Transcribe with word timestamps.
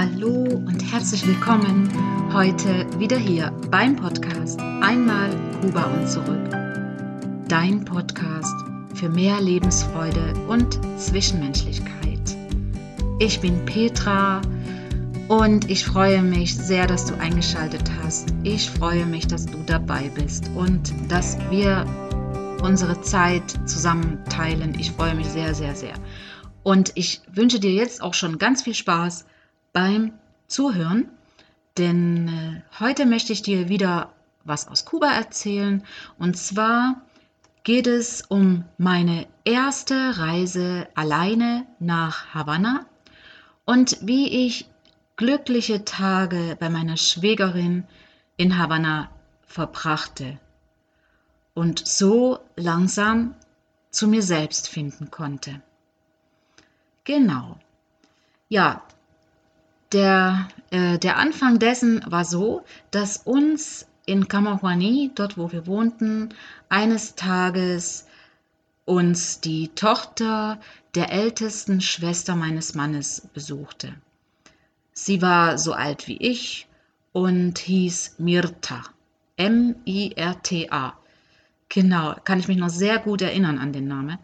Hallo 0.00 0.44
und 0.44 0.92
herzlich 0.92 1.26
willkommen 1.26 1.90
heute 2.32 2.86
wieder 3.00 3.16
hier 3.16 3.50
beim 3.68 3.96
Podcast 3.96 4.60
Einmal 4.60 5.28
Kuba 5.60 5.86
und 5.86 6.08
zurück. 6.08 6.50
Dein 7.48 7.84
Podcast 7.84 8.54
für 8.94 9.08
mehr 9.08 9.40
Lebensfreude 9.40 10.34
und 10.46 10.78
Zwischenmenschlichkeit. 11.00 12.36
Ich 13.18 13.40
bin 13.40 13.64
Petra 13.64 14.40
und 15.26 15.68
ich 15.68 15.84
freue 15.84 16.22
mich 16.22 16.56
sehr, 16.56 16.86
dass 16.86 17.06
du 17.06 17.16
eingeschaltet 17.16 17.90
hast. 18.00 18.32
Ich 18.44 18.70
freue 18.70 19.04
mich, 19.04 19.26
dass 19.26 19.46
du 19.46 19.58
dabei 19.66 20.12
bist 20.14 20.48
und 20.54 20.92
dass 21.10 21.38
wir 21.50 21.84
unsere 22.62 23.00
Zeit 23.00 23.50
zusammen 23.68 24.22
teilen. 24.30 24.78
Ich 24.78 24.92
freue 24.92 25.16
mich 25.16 25.26
sehr, 25.26 25.56
sehr, 25.56 25.74
sehr. 25.74 25.94
Und 26.62 26.92
ich 26.94 27.20
wünsche 27.32 27.58
dir 27.58 27.72
jetzt 27.72 28.00
auch 28.00 28.14
schon 28.14 28.38
ganz 28.38 28.62
viel 28.62 28.74
Spaß 28.74 29.24
beim 29.72 30.12
Zuhören, 30.46 31.08
denn 31.76 32.28
äh, 32.28 32.62
heute 32.80 33.06
möchte 33.06 33.32
ich 33.32 33.42
dir 33.42 33.68
wieder 33.68 34.12
was 34.44 34.66
aus 34.66 34.84
Kuba 34.84 35.12
erzählen. 35.12 35.84
Und 36.18 36.36
zwar 36.36 37.02
geht 37.62 37.86
es 37.86 38.22
um 38.22 38.64
meine 38.78 39.26
erste 39.44 40.18
Reise 40.18 40.88
alleine 40.94 41.66
nach 41.78 42.34
Havanna 42.34 42.86
und 43.64 43.98
wie 44.00 44.46
ich 44.46 44.68
glückliche 45.16 45.84
Tage 45.84 46.56
bei 46.58 46.70
meiner 46.70 46.96
Schwägerin 46.96 47.84
in 48.36 48.56
Havanna 48.56 49.10
verbrachte 49.46 50.38
und 51.54 51.86
so 51.86 52.38
langsam 52.56 53.34
zu 53.90 54.06
mir 54.06 54.22
selbst 54.22 54.68
finden 54.68 55.10
konnte. 55.10 55.60
Genau. 57.04 57.58
Ja, 58.48 58.82
der, 59.92 60.48
äh, 60.70 60.98
der 60.98 61.16
Anfang 61.16 61.58
dessen 61.58 62.02
war 62.06 62.24
so, 62.24 62.64
dass 62.90 63.18
uns 63.18 63.86
in 64.06 64.28
Camahuani, 64.28 65.10
dort 65.14 65.36
wo 65.36 65.52
wir 65.52 65.66
wohnten, 65.66 66.30
eines 66.68 67.14
Tages 67.14 68.06
uns 68.84 69.40
die 69.40 69.68
Tochter 69.68 70.58
der 70.94 71.12
ältesten 71.12 71.80
Schwester 71.80 72.34
meines 72.34 72.74
Mannes 72.74 73.28
besuchte. 73.34 73.94
Sie 74.92 75.20
war 75.20 75.58
so 75.58 75.74
alt 75.74 76.08
wie 76.08 76.16
ich 76.16 76.66
und 77.12 77.58
hieß 77.58 78.16
Mirta. 78.18 78.82
M-I-R-T-A. 79.36 80.94
Genau, 81.68 82.16
kann 82.24 82.40
ich 82.40 82.48
mich 82.48 82.56
noch 82.56 82.70
sehr 82.70 82.98
gut 82.98 83.22
erinnern 83.22 83.58
an 83.58 83.72
den 83.72 83.86
Namen. 83.86 84.18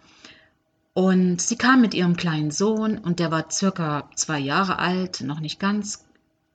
Und 0.95 1.43
sie 1.43 1.57
kam 1.57 1.81
mit 1.81 1.93
ihrem 1.93 2.17
kleinen 2.17 2.53
Sohn 2.53 2.99
und 2.99 3.19
der 3.19 3.33
war 3.33 3.51
circa 3.51 4.09
zwei 4.15 4.39
Jahre 4.39 4.79
alt, 4.79 5.23
noch 5.23 5.41
nicht 5.41 5.59
ganz, 5.59 6.05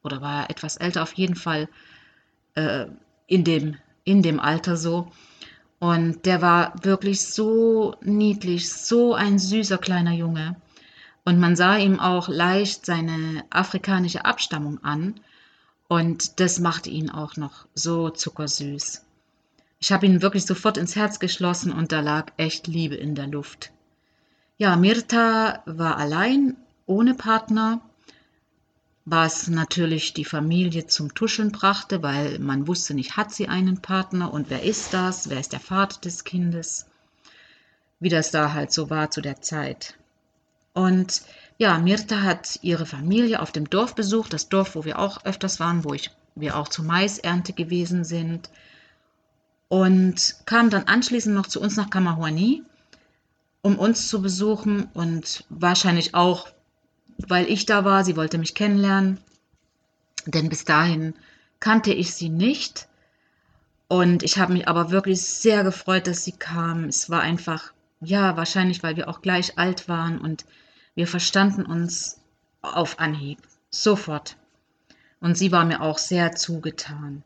oder 0.02 0.22
war 0.22 0.50
etwas 0.50 0.78
älter 0.78 1.04
auf 1.04 1.14
jeden 1.14 1.36
Fall, 1.36 1.68
äh, 2.56 2.86
in, 3.28 3.44
dem, 3.44 3.76
in 4.06 4.22
dem 4.22 4.40
Alter 4.40 4.78
so. 4.78 5.12
Und 5.80 6.26
der 6.26 6.42
war 6.42 6.73
wirklich 6.84 7.26
so 7.26 7.96
niedlich, 8.02 8.72
so 8.72 9.14
ein 9.14 9.40
süßer 9.40 9.78
kleiner 9.78 10.14
Junge. 10.14 10.56
Und 11.26 11.38
man 11.40 11.58
sah 11.58 11.76
ihm 11.76 12.00
auch 12.00 12.30
leicht 12.30 12.86
seine 12.86 13.44
afrikanische 13.50 14.24
Abstammung 14.24 14.81
an. 14.86 15.20
Und 15.90 16.40
das 16.40 16.59
machte 16.59 16.90
ihn 16.90 17.09
auch 17.09 17.36
noch 17.36 17.66
so 17.76 18.09
zuckersüß. 18.09 19.03
Ich 19.80 19.92
habe 19.92 20.06
ihn 20.06 20.22
wirklich 20.22 20.46
sofort 20.46 20.78
ins 20.78 20.96
Herz 20.96 21.20
geschlossen 21.20 21.74
und 21.74 21.92
da 21.92 22.00
lag 22.00 22.31
echt 22.38 22.68
Liebe 22.68 22.96
in 22.96 23.16
der 23.16 23.28
Luft. 23.28 23.72
Ja, 24.60 24.76
Mirta 24.76 25.64
war 25.66 25.96
allein, 25.96 26.58
ohne 26.86 27.14
Partner, 27.14 27.80
was 29.06 29.48
natürlich 29.48 30.14
die 30.14 30.26
Familie 30.26 30.86
zum 30.86 31.14
Tuscheln 31.16 31.53
brachte, 31.53 32.03
weil 32.03 32.40
man 32.40 32.68
wusste 32.68 32.94
nicht, 32.94 33.16
hat 33.16 33.34
sie 33.34 33.48
einen 33.48 33.81
Partner 33.81 34.34
und 34.34 34.50
wer 34.50 34.62
ist 34.64 34.94
das, 34.94 35.30
wer 35.30 35.40
ist 35.40 35.53
der 35.53 35.62
Vater 35.62 36.02
des 36.02 36.25
Kindes, 36.25 36.88
wie 38.02 38.09
das 38.09 38.31
da 38.31 38.52
halt 38.52 38.74
so 38.74 38.90
war 38.90 39.09
zu 39.12 39.22
der 39.22 39.42
Zeit. 39.42 39.96
Und 40.74 41.22
ja, 41.58 41.80
Mirta 41.80 42.22
hat 42.22 42.59
ihre 42.62 42.86
Familie 42.86 43.42
auf 43.42 43.53
dem 43.53 43.69
Dorf 43.69 43.96
besucht, 43.96 44.34
das 44.34 44.50
Dorf, 44.50 44.75
wo 44.75 44.84
wir 44.84 45.00
auch 45.00 45.24
öfters 45.24 45.62
waren, 45.62 45.86
wo 45.86 45.94
ich, 45.94 46.12
wir 46.36 46.58
auch 46.58 46.68
zur 46.68 46.84
Maisernte 46.84 47.53
gewesen 47.53 48.03
sind. 48.03 48.50
Und 49.69 50.36
kam 50.46 50.69
dann 50.69 50.84
anschließend 50.84 51.34
noch 51.34 51.48
zu 51.48 51.62
uns 51.62 51.78
nach 51.78 51.90
Kamahuani 51.90 52.64
um 53.62 53.78
uns 53.78 54.08
zu 54.08 54.22
besuchen 54.22 54.90
und 54.94 55.46
wahrscheinlich 55.50 56.16
auch, 56.16 56.47
weil 57.18 57.50
ich 57.50 57.66
da 57.66 57.84
war. 57.84 58.03
Sie 58.03 58.16
wollte 58.16 58.38
mich 58.38 58.56
kennenlernen, 58.56 59.20
denn 60.25 60.50
bis 60.50 60.66
dahin 60.66 61.14
kannte 61.59 61.94
ich 61.94 62.14
sie 62.14 62.30
nicht. 62.30 62.88
Und 63.88 64.24
ich 64.24 64.38
habe 64.38 64.53
mich 64.53 64.68
aber 64.68 64.92
wirklich 64.92 65.22
sehr 65.22 65.64
gefreut, 65.64 66.08
dass 66.08 66.24
sie 66.24 66.31
kam. 66.31 66.86
Es 66.86 67.09
war 67.09 67.22
einfach, 67.22 67.74
ja, 68.02 68.38
wahrscheinlich, 68.38 68.84
weil 68.84 68.96
wir 68.96 69.09
auch 69.09 69.22
gleich 69.22 69.58
alt 69.58 69.90
waren 69.90 70.19
und 70.19 70.46
wir 70.96 71.08
verstanden 71.08 71.66
uns 71.66 72.19
auf 72.62 73.00
Anhieb, 73.00 73.40
sofort. 73.72 74.38
Und 75.22 75.38
sie 75.38 75.52
war 75.52 75.66
mir 75.66 75.81
auch 75.81 75.98
sehr 75.98 76.36
zugetan. 76.36 77.24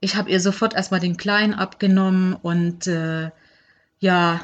Ich 0.00 0.16
habe 0.16 0.30
ihr 0.30 0.40
sofort 0.40 0.74
erstmal 0.74 1.00
den 1.00 1.16
Kleinen 1.16 1.54
abgenommen 1.54 2.34
und 2.34 2.86
äh, 2.86 3.30
ja, 4.00 4.40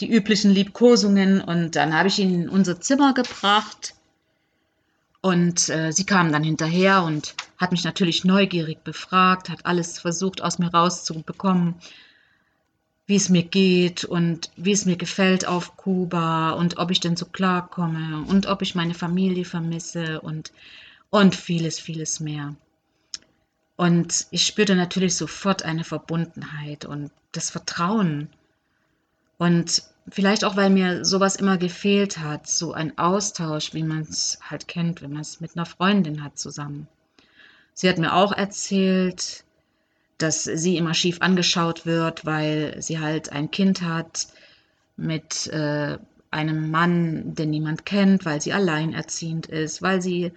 die 0.00 0.10
üblichen 0.10 0.50
Liebkosungen. 0.50 1.40
Und 1.40 1.76
dann 1.76 1.94
habe 1.94 2.08
ich 2.08 2.18
ihn 2.18 2.34
in 2.42 2.48
unser 2.48 2.80
Zimmer 2.80 3.14
gebracht. 3.14 3.94
Und 5.20 5.68
äh, 5.70 5.92
sie 5.92 6.04
kam 6.04 6.30
dann 6.30 6.44
hinterher 6.44 7.02
und 7.02 7.34
hat 7.58 7.72
mich 7.72 7.84
natürlich 7.84 8.24
neugierig 8.24 8.84
befragt, 8.84 9.48
hat 9.48 9.66
alles 9.66 9.98
versucht 9.98 10.42
aus 10.42 10.58
mir 10.58 10.72
rauszubekommen, 10.72 11.74
wie 13.06 13.16
es 13.16 13.28
mir 13.28 13.42
geht 13.42 14.04
und 14.04 14.50
wie 14.56 14.72
es 14.72 14.84
mir 14.84 14.96
gefällt 14.96 15.46
auf 15.46 15.76
Kuba 15.76 16.50
und 16.50 16.78
ob 16.78 16.90
ich 16.90 17.00
denn 17.00 17.16
so 17.16 17.26
klarkomme 17.26 18.24
und 18.28 18.46
ob 18.46 18.62
ich 18.62 18.74
meine 18.74 18.94
Familie 18.94 19.44
vermisse 19.44 20.20
und, 20.20 20.52
und 21.10 21.34
vieles, 21.34 21.80
vieles 21.80 22.20
mehr. 22.20 22.54
Und 23.76 24.26
ich 24.30 24.46
spürte 24.46 24.74
natürlich 24.74 25.16
sofort 25.16 25.62
eine 25.62 25.84
Verbundenheit 25.84 26.84
und 26.84 27.10
das 27.32 27.50
Vertrauen 27.50 28.28
und 29.38 29.82
vielleicht 30.08 30.44
auch, 30.44 30.56
weil 30.56 30.70
mir 30.70 31.04
sowas 31.04 31.36
immer 31.36 31.58
gefehlt 31.58 32.18
hat, 32.18 32.48
so 32.48 32.72
ein 32.72 32.96
Austausch, 32.98 33.74
wie 33.74 33.82
man 33.82 34.02
es 34.02 34.38
halt 34.42 34.68
kennt, 34.68 35.02
wenn 35.02 35.12
man 35.12 35.22
es 35.22 35.40
mit 35.40 35.56
einer 35.56 35.66
Freundin 35.66 36.22
hat 36.22 36.38
zusammen. 36.38 36.88
Sie 37.74 37.88
hat 37.88 37.98
mir 37.98 38.14
auch 38.14 38.32
erzählt, 38.32 39.44
dass 40.18 40.44
sie 40.44 40.76
immer 40.76 40.94
schief 40.94 41.20
angeschaut 41.20 41.84
wird, 41.84 42.24
weil 42.24 42.80
sie 42.80 42.98
halt 42.98 43.32
ein 43.32 43.50
Kind 43.50 43.82
hat 43.82 44.28
mit 44.96 45.48
äh, 45.48 45.98
einem 46.30 46.70
Mann, 46.70 47.34
den 47.34 47.50
niemand 47.50 47.84
kennt, 47.84 48.24
weil 48.24 48.40
sie 48.40 48.52
alleinerziehend 48.52 49.46
ist, 49.46 49.82
weil 49.82 50.00
sie 50.00 50.32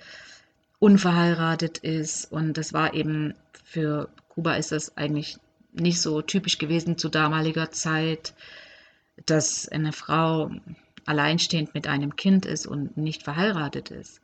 unverheiratet 0.80 1.78
ist. 1.78 2.32
Und 2.32 2.58
das 2.58 2.74
war 2.74 2.94
eben 2.94 3.36
für 3.64 4.10
Kuba 4.30 4.56
ist 4.56 4.72
das 4.72 4.98
eigentlich 4.98 5.38
nicht 5.74 6.02
so 6.02 6.22
typisch 6.22 6.58
gewesen 6.58 6.98
zu 6.98 7.10
damaliger 7.10 7.72
Zeit 7.72 8.34
dass 9.26 9.68
eine 9.68 9.94
Frau 9.94 10.52
alleinstehend 11.06 11.74
mit 11.74 11.88
einem 11.88 12.16
Kind 12.16 12.46
ist 12.46 12.68
und 12.68 12.98
nicht 12.98 13.24
verheiratet 13.24 13.92
ist. 13.92 14.22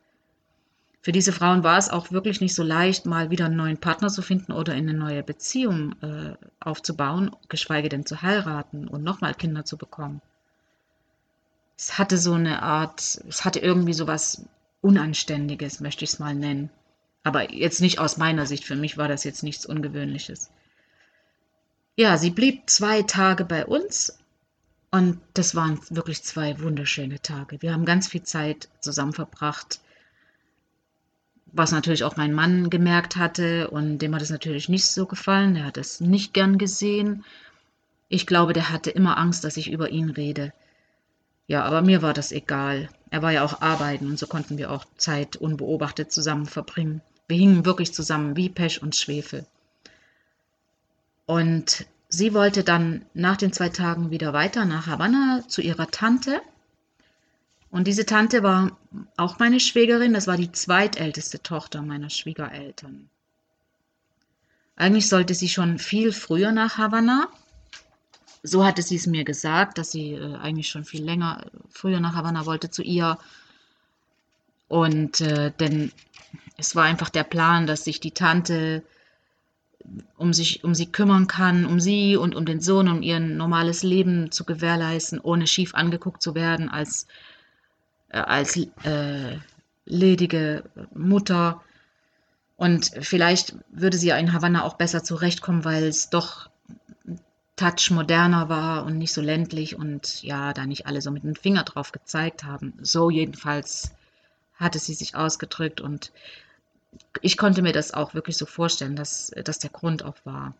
Für 1.06 1.12
diese 1.12 1.32
Frauen 1.32 1.62
war 1.62 1.78
es 1.78 1.88
auch 1.88 2.10
wirklich 2.10 2.40
nicht 2.40 2.54
so 2.54 2.64
leicht, 2.64 3.06
mal 3.06 3.30
wieder 3.30 3.46
einen 3.46 3.56
neuen 3.56 3.78
Partner 3.78 4.08
zu 4.08 4.22
finden 4.22 4.50
oder 4.50 4.74
in 4.74 4.88
eine 4.88 4.98
neue 4.98 5.22
Beziehung 5.22 5.94
äh, 6.02 6.34
aufzubauen, 6.58 7.30
geschweige 7.48 7.88
denn 7.88 8.04
zu 8.04 8.22
heiraten 8.22 8.88
und 8.88 9.04
nochmal 9.04 9.34
Kinder 9.34 9.64
zu 9.64 9.76
bekommen. 9.76 10.20
Es 11.78 11.96
hatte 11.98 12.18
so 12.18 12.32
eine 12.32 12.62
Art, 12.62 13.20
es 13.28 13.44
hatte 13.44 13.60
irgendwie 13.60 13.92
so 13.92 14.08
was 14.08 14.46
Unanständiges, 14.80 15.80
möchte 15.80 16.04
ich 16.04 16.10
es 16.10 16.18
mal 16.18 16.34
nennen. 16.34 16.70
Aber 17.22 17.52
jetzt 17.52 17.80
nicht 17.80 17.98
aus 17.98 18.16
meiner 18.16 18.46
Sicht, 18.46 18.64
für 18.64 18.76
mich 18.76 18.98
war 18.98 19.08
das 19.08 19.24
jetzt 19.24 19.42
nichts 19.42 19.66
Ungewöhnliches. 19.66 20.50
Ja, 21.96 22.18
sie 22.18 22.30
blieb 22.30 22.68
zwei 22.68 23.02
Tage 23.02 23.44
bei 23.44 23.64
uns 23.64 24.18
und 24.90 25.20
das 25.34 25.54
waren 25.54 25.80
wirklich 25.90 26.22
zwei 26.22 26.60
wunderschöne 26.60 27.20
Tage. 27.20 27.60
Wir 27.60 27.72
haben 27.72 27.84
ganz 27.84 28.08
viel 28.08 28.22
Zeit 28.22 28.68
zusammen 28.80 29.12
verbracht, 29.12 29.80
was 31.52 31.72
natürlich 31.72 32.04
auch 32.04 32.16
mein 32.16 32.32
Mann 32.32 32.70
gemerkt 32.70 33.16
hatte 33.16 33.70
und 33.70 33.98
dem 33.98 34.14
hat 34.14 34.22
es 34.22 34.30
natürlich 34.30 34.68
nicht 34.68 34.86
so 34.86 35.06
gefallen. 35.06 35.56
Er 35.56 35.64
hat 35.64 35.76
es 35.76 36.00
nicht 36.00 36.34
gern 36.34 36.58
gesehen. 36.58 37.24
Ich 38.08 38.26
glaube, 38.26 38.52
der 38.52 38.70
hatte 38.70 38.90
immer 38.90 39.18
Angst, 39.18 39.42
dass 39.44 39.56
ich 39.56 39.70
über 39.70 39.90
ihn 39.90 40.10
rede. 40.10 40.52
Ja, 41.46 41.64
aber 41.64 41.82
mir 41.82 42.02
war 42.02 42.12
das 42.12 42.32
egal. 42.32 42.88
Er 43.10 43.22
war 43.22 43.32
ja 43.32 43.44
auch 43.44 43.60
arbeiten 43.60 44.06
und 44.06 44.18
so 44.18 44.26
konnten 44.26 44.58
wir 44.58 44.70
auch 44.70 44.84
Zeit 44.96 45.36
unbeobachtet 45.36 46.12
zusammen 46.12 46.46
verbringen. 46.46 47.00
Wir 47.28 47.36
hingen 47.36 47.64
wirklich 47.64 47.92
zusammen 47.94 48.36
wie 48.36 48.48
Pech 48.48 48.82
und 48.82 48.94
Schwefel. 48.94 49.46
Und 51.24 51.86
Sie 52.08 52.34
wollte 52.34 52.62
dann 52.62 53.04
nach 53.14 53.36
den 53.36 53.52
zwei 53.52 53.68
Tagen 53.68 54.10
wieder 54.10 54.32
weiter 54.32 54.64
nach 54.64 54.86
Havanna 54.86 55.42
zu 55.48 55.60
ihrer 55.60 55.90
Tante. 55.90 56.40
Und 57.70 57.86
diese 57.86 58.06
Tante 58.06 58.42
war 58.42 58.76
auch 59.16 59.38
meine 59.38 59.60
Schwägerin, 59.60 60.14
das 60.14 60.26
war 60.26 60.36
die 60.36 60.52
zweitälteste 60.52 61.42
Tochter 61.42 61.82
meiner 61.82 62.10
Schwiegereltern. 62.10 63.10
Eigentlich 64.76 65.08
sollte 65.08 65.34
sie 65.34 65.48
schon 65.48 65.78
viel 65.78 66.12
früher 66.12 66.52
nach 66.52 66.78
Havanna. 66.78 67.28
So 68.42 68.64
hatte 68.64 68.82
sie 68.82 68.96
es 68.96 69.06
mir 69.06 69.24
gesagt, 69.24 69.78
dass 69.78 69.90
sie 69.90 70.12
äh, 70.12 70.36
eigentlich 70.36 70.68
schon 70.68 70.84
viel 70.84 71.02
länger 71.02 71.44
äh, 71.44 71.58
früher 71.70 71.98
nach 71.98 72.14
Havanna 72.14 72.46
wollte 72.46 72.70
zu 72.70 72.82
ihr. 72.82 73.18
Und 74.68 75.20
äh, 75.20 75.50
denn 75.58 75.92
es 76.56 76.76
war 76.76 76.84
einfach 76.84 77.08
der 77.08 77.24
Plan, 77.24 77.66
dass 77.66 77.84
sich 77.84 78.00
die 78.00 78.12
Tante 78.12 78.82
um 80.16 80.32
sich 80.32 80.64
um 80.64 80.74
sie 80.74 80.90
kümmern 80.90 81.26
kann, 81.26 81.66
um 81.66 81.80
sie 81.80 82.16
und 82.16 82.34
um 82.34 82.44
den 82.44 82.60
Sohn, 82.60 82.88
um 82.88 83.02
ihr 83.02 83.20
normales 83.20 83.82
Leben 83.82 84.30
zu 84.30 84.44
gewährleisten, 84.44 85.20
ohne 85.20 85.46
schief 85.46 85.74
angeguckt 85.74 86.22
zu 86.22 86.34
werden 86.34 86.68
als 86.68 87.06
äh, 88.08 88.18
als 88.18 88.56
äh, 88.56 89.38
ledige 89.84 90.64
Mutter. 90.94 91.62
Und 92.56 92.90
vielleicht 93.00 93.54
würde 93.70 93.98
sie 93.98 94.08
ja 94.08 94.16
in 94.16 94.32
Havanna 94.32 94.64
auch 94.64 94.74
besser 94.74 95.04
zurechtkommen, 95.04 95.64
weil 95.64 95.84
es 95.84 96.10
doch 96.10 96.48
Touch 97.56 97.90
moderner 97.90 98.48
war 98.50 98.84
und 98.84 98.98
nicht 98.98 99.14
so 99.14 99.22
ländlich 99.22 99.76
und 99.76 100.22
ja, 100.22 100.52
da 100.52 100.66
nicht 100.66 100.86
alle 100.86 101.00
so 101.00 101.10
mit 101.10 101.24
dem 101.24 101.34
Finger 101.34 101.64
drauf 101.64 101.90
gezeigt 101.90 102.44
haben. 102.44 102.74
So 102.82 103.08
jedenfalls 103.08 103.92
hatte 104.56 104.78
sie 104.78 104.94
sich 104.94 105.14
ausgedrückt 105.14 105.80
und 105.80 106.12
ich 107.22 107.36
konnte 107.36 107.62
mir 107.62 107.72
das 107.72 107.94
auch 107.94 108.14
wirklich 108.14 108.36
so 108.36 108.46
vorstellen, 108.46 108.96
dass 108.96 109.32
das 109.44 109.58
der 109.58 109.70
Grund 109.70 110.04
auch 110.04 110.16
war. 110.24 110.54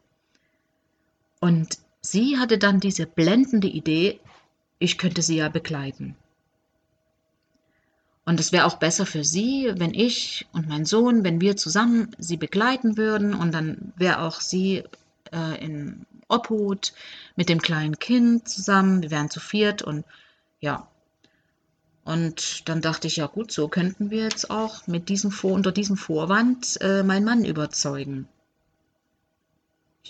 Und 1.40 1.78
sie 2.00 2.38
hatte 2.38 2.58
dann 2.58 2.80
diese 2.80 3.06
blendende 3.06 3.68
Idee, 3.68 4.20
ich 4.78 4.98
könnte 4.98 5.22
sie 5.22 5.36
ja 5.36 5.48
begleiten. 5.48 6.16
Und 8.24 8.40
es 8.40 8.50
wäre 8.50 8.66
auch 8.66 8.78
besser 8.78 9.06
für 9.06 9.24
sie, 9.24 9.72
wenn 9.76 9.94
ich 9.94 10.46
und 10.52 10.68
mein 10.68 10.84
Sohn, 10.84 11.22
wenn 11.22 11.40
wir 11.40 11.56
zusammen 11.56 12.10
sie 12.18 12.36
begleiten 12.36 12.96
würden 12.96 13.34
und 13.34 13.52
dann 13.52 13.92
wäre 13.96 14.20
auch 14.20 14.40
sie 14.40 14.82
äh, 15.32 15.64
in 15.64 16.04
Obhut 16.28 16.92
mit 17.36 17.48
dem 17.48 17.62
kleinen 17.62 18.00
Kind 18.00 18.48
zusammen. 18.48 19.02
Wir 19.02 19.12
wären 19.12 19.30
zu 19.30 19.38
viert 19.38 19.82
und 19.82 20.04
ja. 20.60 20.88
Und 22.06 22.68
dann 22.68 22.80
dachte 22.80 23.08
ich, 23.08 23.16
ja 23.16 23.26
gut, 23.26 23.52
so 23.52 23.68
könnten 23.68 24.10
wir 24.10 24.22
jetzt 24.22 24.48
auch 24.50 24.86
mit 24.86 25.10
diesem 25.10 25.30
Vor 25.30 25.52
unter 25.52 25.72
diesem 25.72 25.98
Vorwand 25.98 26.80
äh, 26.80 27.02
meinen 27.02 27.24
Mann 27.24 27.44
überzeugen. 27.44 28.26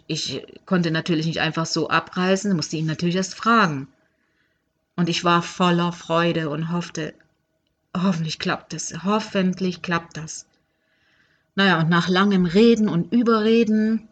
Ich 0.06 0.46
konnte 0.66 0.90
natürlich 0.90 1.26
nicht 1.26 1.40
einfach 1.40 1.66
so 1.66 1.88
abreisen, 1.88 2.54
musste 2.54 2.76
ihn 2.76 2.86
natürlich 2.86 3.16
erst 3.16 3.34
fragen. 3.34 3.88
Und 4.94 5.08
ich 5.08 5.24
war 5.24 5.42
voller 5.42 5.90
Freude 5.90 6.50
und 6.50 6.70
hoffte, 6.70 7.14
Hoffentlich 8.02 8.38
klappt 8.38 8.74
es. 8.74 9.04
Hoffentlich 9.04 9.82
klappt 9.82 10.16
das. 10.16 10.46
Naja, 11.54 11.80
und 11.80 11.88
nach 11.88 12.08
langem 12.08 12.44
Reden 12.44 12.88
und 12.88 13.12
Überreden 13.12 14.08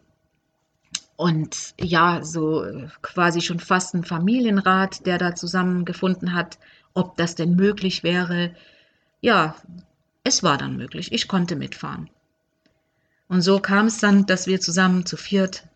und 1.17 1.75
ja, 1.79 2.23
so 2.23 2.63
äh, 2.63 2.87
quasi 3.01 3.41
schon 3.41 3.59
fast 3.59 3.93
ein 3.93 4.03
Familienrat, 4.03 5.05
der 5.05 5.17
da 5.17 5.35
zusammengefunden 5.35 6.33
hat, 6.33 6.57
ob 6.95 7.15
das 7.17 7.35
denn 7.35 7.55
möglich 7.55 8.01
wäre. 8.01 8.55
Ja, 9.21 9.55
es 10.23 10.41
war 10.41 10.57
dann 10.57 10.75
möglich. 10.75 11.11
Ich 11.11 11.27
konnte 11.27 11.55
mitfahren. 11.55 12.09
Und 13.27 13.41
so 13.41 13.59
kam 13.59 13.85
es 13.85 13.99
dann, 13.99 14.25
dass 14.25 14.47
wir 14.47 14.59
zusammen 14.59 15.05
zu 15.05 15.17
viert 15.17 15.67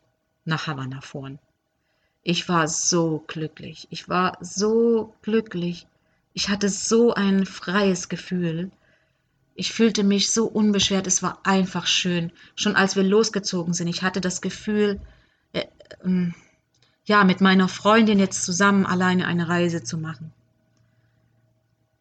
nach 0.46 0.66
Havanna 0.66 1.02
fuhren. 1.02 1.38
Ich 2.24 2.50
war 2.50 2.68
so 2.68 3.24
glücklich. 3.28 3.88
Ich 3.92 4.10
war 4.10 4.38
so 4.42 5.14
glücklich. 5.22 5.88
Ich 6.34 6.50
hatte 6.50 6.70
so 6.70 7.14
ein 7.14 7.46
freies 7.46 8.10
Gefühl. 8.10 8.72
Ich 9.56 9.74
fühlte 9.74 10.04
mich 10.04 10.32
so 10.32 10.46
unbeschwert, 10.46 11.06
es 11.06 11.22
war 11.22 11.40
einfach 11.44 11.86
schön. 11.86 12.32
Schon 12.56 12.76
als 12.76 12.96
wir 12.96 13.04
losgezogen 13.04 13.74
sind, 13.74 13.88
ich 13.88 14.04
hatte 14.04 14.22
das 14.22 14.42
Gefühl, 14.42 15.02
äh, 15.52 15.66
äh, 16.06 16.32
ja, 17.04 17.24
mit 17.24 17.42
meiner 17.42 17.68
Freundin 17.68 18.20
jetzt 18.20 18.44
zusammen 18.44 18.86
alleine 18.86 19.28
eine 19.28 19.50
Reise 19.50 19.84
zu 19.84 19.98
machen. 19.98 20.32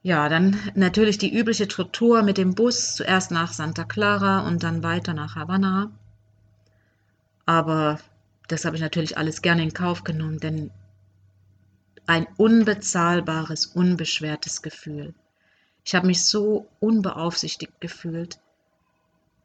Ja, 0.09 0.31
dann 0.31 0.59
natürlich 0.75 1.19
die 1.19 1.39
übliche 1.39 1.69
Tortur 1.69 2.23
mit 2.23 2.39
dem 2.39 2.55
Bus, 2.55 2.95
zuerst 2.95 3.31
nach 3.31 3.53
Santa 3.53 3.85
Clara 3.85 4.41
und 4.41 4.63
dann 4.63 4.83
weiter 4.83 5.13
nach 5.13 5.37
Havanna. 5.37 5.91
Aber 7.45 8.01
das 8.47 8.65
habe 8.65 8.77
ich 8.77 8.81
natürlich 8.81 9.19
alles 9.19 9.43
gerne 9.43 9.63
in 9.63 9.75
Kauf 9.75 10.05
genommen, 10.05 10.41
denn 10.41 10.71
ein 12.07 12.27
unbezahlbares, 12.39 13.67
unbeschwertes 13.67 14.63
Gefühl. 14.63 15.13
Ich 15.85 15.95
habe 15.95 16.07
mich 16.07 16.25
so 16.25 16.71
unbeaufsichtigt 16.81 17.79
gefühlt. 17.79 18.41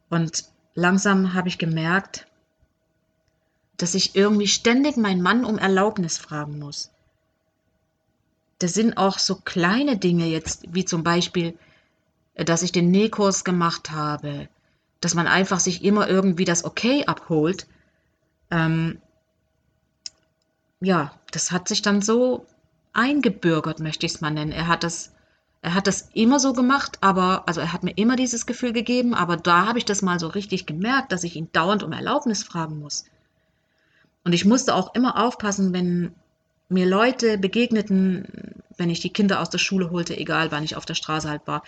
Und 0.10 0.46
langsam 0.76 1.34
habe 1.34 1.50
ich 1.50 1.58
gemerkt, 1.58 2.26
dass 3.76 3.96
ich 3.96 4.16
irgendwie 4.16 4.48
ständig 4.48 4.96
meinen 4.96 5.22
Mann 5.22 5.44
um 5.44 5.58
Erlaubnis 5.58 6.18
fragen 6.18 6.58
muss. 6.58 6.93
Das 8.64 8.74
sind 8.74 8.96
auch 8.96 9.20
so 9.20 9.36
kleine 9.36 9.98
Dinge 9.98 10.26
jetzt, 10.26 10.64
wie 10.74 10.86
zum 10.86 11.04
Beispiel, 11.04 11.54
dass 12.34 12.62
ich 12.62 12.72
den 12.72 12.92
Nähkurs 12.92 13.44
gemacht 13.44 13.92
habe, 13.92 14.48
dass 15.02 15.16
man 15.16 15.28
einfach 15.28 15.60
sich 15.60 15.84
immer 15.84 16.08
irgendwie 16.08 16.46
das 16.46 16.64
Okay 16.64 17.04
abholt. 17.06 17.68
Ähm, 18.52 19.02
ja, 20.80 21.12
das 21.32 21.52
hat 21.52 21.68
sich 21.68 21.82
dann 21.82 22.02
so 22.02 22.46
eingebürgert, 22.94 23.82
möchte 23.82 24.06
ich 24.06 24.14
es 24.14 24.22
mal 24.22 24.32
nennen. 24.32 24.54
Er 24.54 24.68
hat 24.68 24.86
das, 24.86 25.12
er 25.62 25.74
hat 25.74 25.86
das 25.86 26.08
immer 26.14 26.40
so 26.40 26.54
gemacht, 26.54 27.00
aber, 27.02 27.44
also 27.50 27.60
er 27.60 27.74
hat 27.74 27.84
mir 27.84 27.98
immer 27.98 28.16
dieses 28.16 28.46
Gefühl 28.46 28.72
gegeben, 28.72 29.14
aber 29.14 29.36
da 29.36 29.66
habe 29.66 29.78
ich 29.78 29.84
das 29.84 30.02
mal 30.02 30.22
so 30.22 30.28
richtig 30.28 30.66
gemerkt, 30.66 31.12
dass 31.12 31.26
ich 31.26 31.36
ihn 31.36 31.50
dauernd 31.52 31.84
um 31.84 31.92
Erlaubnis 31.92 32.44
fragen 32.44 32.80
muss. 32.80 33.04
Und 34.24 34.32
ich 34.32 34.46
musste 34.46 34.74
auch 34.74 34.96
immer 34.96 35.22
aufpassen, 35.22 35.74
wenn 35.74 36.16
mir 36.70 36.86
Leute 36.86 37.38
begegneten, 37.38 38.64
wenn 38.78 38.90
ich 38.90 39.00
die 39.00 39.12
Kinder 39.12 39.42
aus 39.42 39.50
der 39.50 39.60
Schule 39.60 39.92
holte, 39.92 40.18
egal 40.18 40.52
wann 40.52 40.64
ich 40.64 40.76
auf 40.76 40.86
der 40.86 40.96
Straße 40.96 41.30
halt 41.30 41.46
war. 41.46 41.64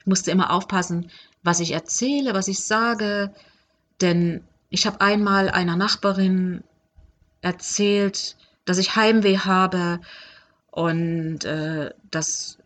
Ich 0.00 0.06
musste 0.06 0.30
immer 0.30 0.50
aufpassen, 0.52 1.10
was 1.42 1.60
ich 1.60 1.72
erzähle, 1.72 2.34
was 2.34 2.48
ich 2.48 2.60
sage, 2.60 3.32
denn 4.00 4.44
ich 4.70 4.86
habe 4.86 5.00
einmal 5.00 5.48
einer 5.48 5.76
Nachbarin 5.76 6.62
erzählt, 7.40 8.36
dass 8.64 8.78
ich 8.78 8.96
Heimweh 8.96 9.38
habe 9.38 10.00
und 10.70 11.44
äh, 11.44 11.90
dass, 12.10 12.58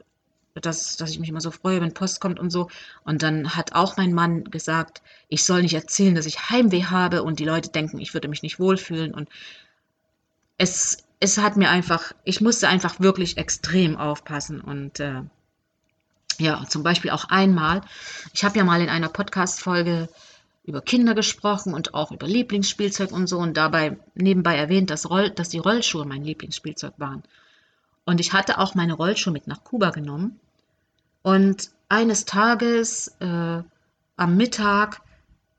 dass, 0.54 0.96
dass 0.96 1.10
ich 1.10 1.18
mich 1.18 1.28
immer 1.28 1.40
so 1.40 1.50
freue, 1.50 1.80
wenn 1.80 1.92
Post 1.92 2.20
kommt 2.20 2.38
und 2.38 2.50
so. 2.50 2.68
Und 3.04 3.22
dann 3.22 3.54
hat 3.54 3.74
auch 3.74 3.96
mein 3.96 4.12
Mann 4.12 4.44
gesagt, 4.44 5.02
ich 5.28 5.44
soll 5.44 5.62
nicht 5.62 5.74
erzählen, 5.74 6.14
dass 6.14 6.26
ich 6.26 6.50
Heimweh 6.50 6.84
habe 6.84 7.22
und 7.22 7.40
die 7.40 7.44
Leute 7.44 7.70
denken, 7.70 7.98
ich 7.98 8.14
würde 8.14 8.28
mich 8.28 8.42
nicht 8.42 8.58
wohlfühlen. 8.58 9.12
Und 9.12 9.28
es, 10.56 11.04
es 11.20 11.38
hat 11.38 11.56
mir 11.56 11.70
einfach, 11.70 12.12
ich 12.24 12.40
musste 12.40 12.68
einfach 12.68 13.00
wirklich 13.00 13.38
extrem 13.38 13.96
aufpassen. 13.96 14.60
Und 14.60 15.00
äh, 15.00 15.22
ja, 16.38 16.64
zum 16.68 16.82
Beispiel 16.82 17.10
auch 17.10 17.24
einmal, 17.24 17.80
ich 18.32 18.44
habe 18.44 18.58
ja 18.58 18.64
mal 18.64 18.80
in 18.80 18.88
einer 18.88 19.08
Podcast-Folge 19.08 20.08
über 20.64 20.80
Kinder 20.82 21.14
gesprochen 21.14 21.72
und 21.74 21.94
auch 21.94 22.12
über 22.12 22.26
Lieblingsspielzeug 22.26 23.10
und 23.10 23.26
so 23.26 23.38
und 23.38 23.56
dabei 23.56 23.98
nebenbei 24.14 24.56
erwähnt, 24.56 24.90
dass, 24.90 25.08
Roll, 25.08 25.30
dass 25.30 25.48
die 25.48 25.58
Rollschuhe 25.58 26.04
mein 26.04 26.22
Lieblingsspielzeug 26.22 26.92
waren. 26.98 27.22
Und 28.04 28.20
ich 28.20 28.32
hatte 28.32 28.58
auch 28.58 28.74
meine 28.74 28.92
Rollschuhe 28.92 29.32
mit 29.32 29.46
nach 29.46 29.64
Kuba 29.64 29.90
genommen. 29.90 30.38
Und 31.22 31.70
eines 31.88 32.26
Tages 32.26 33.08
äh, 33.20 33.62
am 34.16 34.36
Mittag 34.36 35.00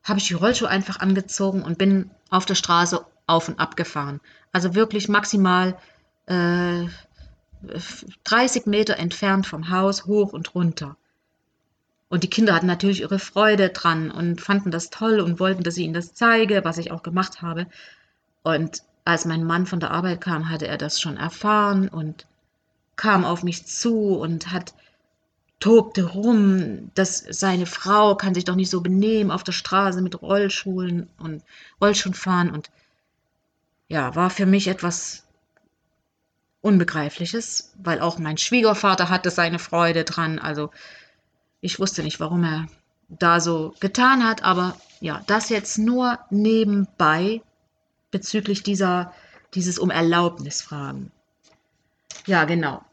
habe 0.04 0.20
ich 0.20 0.28
die 0.28 0.36
Rollschuhe 0.36 0.70
einfach 0.70 1.00
angezogen 1.00 1.64
und 1.64 1.78
bin 1.78 2.12
auf 2.30 2.46
der 2.46 2.56
Straße 2.56 3.04
auf 3.30 3.48
und 3.48 3.60
ab 3.60 3.76
gefahren. 3.76 4.20
Also 4.52 4.76
wirklich 4.76 5.08
maximal 5.08 5.78
äh, 6.26 6.86
30 8.24 8.66
Meter 8.66 8.98
entfernt 8.98 9.46
vom 9.46 9.70
Haus, 9.70 10.06
hoch 10.06 10.34
und 10.34 10.56
runter. 10.56 10.96
Und 12.10 12.24
die 12.24 12.30
Kinder 12.30 12.56
hatten 12.56 12.66
natürlich 12.66 13.02
ihre 13.02 13.20
Freude 13.20 13.70
dran 13.70 14.10
und 14.10 14.42
fanden 14.42 14.72
das 14.72 14.90
toll 14.90 15.20
und 15.20 15.40
wollten, 15.40 15.64
dass 15.64 15.78
ich 15.78 15.84
ihnen 15.84 15.94
das 15.94 16.14
zeige, 16.14 16.64
was 16.64 16.80
ich 16.80 16.92
auch 16.92 17.04
gemacht 17.04 17.42
habe. 17.42 17.68
Und 18.42 18.82
als 19.06 19.26
mein 19.26 19.44
Mann 19.44 19.68
von 19.68 19.80
der 19.80 19.92
Arbeit 19.92 20.22
kam, 20.22 20.50
hatte 20.50 20.68
er 20.68 20.78
das 20.78 21.00
schon 21.00 21.18
erfahren 21.18 21.88
und 21.88 22.26
kam 22.96 23.26
auf 23.26 23.44
mich 23.44 23.66
zu 23.66 24.16
und 24.16 24.52
hat 24.52 24.74
tobte 25.60 26.04
rum, 26.06 26.92
dass 26.96 27.20
seine 27.30 27.66
Frau 27.66 28.16
kann 28.16 28.34
sich 28.34 28.46
doch 28.46 28.56
nicht 28.56 28.70
so 28.70 28.82
benehmen 28.82 29.30
auf 29.30 29.44
der 29.44 29.52
Straße 29.52 30.02
mit 30.02 30.22
Rollschuhen 30.22 31.10
und 31.18 31.44
Rollschuhen 31.82 32.14
fahren 32.14 32.50
und 32.50 32.70
ja, 33.90 34.16
war 34.16 34.30
für 34.30 34.46
mich 34.46 34.68
etwas 34.68 35.24
Unbegreifliches, 36.62 37.74
weil 37.78 38.00
auch 38.00 38.20
mein 38.20 38.38
Schwiegervater 38.38 39.10
hatte 39.10 39.32
seine 39.32 39.60
Freude 39.60 40.04
dran. 40.04 40.40
Also 40.40 40.72
ich 41.60 41.80
wusste 41.80 42.04
nicht, 42.04 42.20
warum 42.20 42.44
er 42.44 42.68
da 43.10 43.40
so 43.40 43.74
getan 43.80 44.24
hat, 44.24 44.44
aber 44.44 44.78
ja, 45.02 45.24
das 45.26 45.50
jetzt 45.50 45.78
nur 45.78 46.20
nebenbei 46.30 47.42
bezüglich 48.12 48.62
dieser, 48.62 49.14
dieses 49.56 49.80
um 49.80 49.90
Erlaubnis 49.90 50.62
fragen. 50.62 51.12
Ja, 52.28 52.46
genau. 52.46 52.84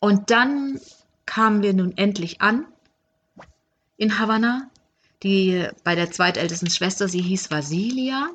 Und 0.00 0.30
dann 0.30 0.80
kamen 1.26 1.62
wir 1.62 1.74
nun 1.74 1.96
endlich 1.96 2.40
an 2.40 2.66
in 3.96 4.18
Havanna. 4.18 4.68
Die 5.22 5.68
bei 5.84 5.94
der 5.94 6.10
zweitältesten 6.10 6.68
Schwester, 6.68 7.06
sie 7.06 7.22
hieß 7.22 7.52
Vasilia 7.52 8.30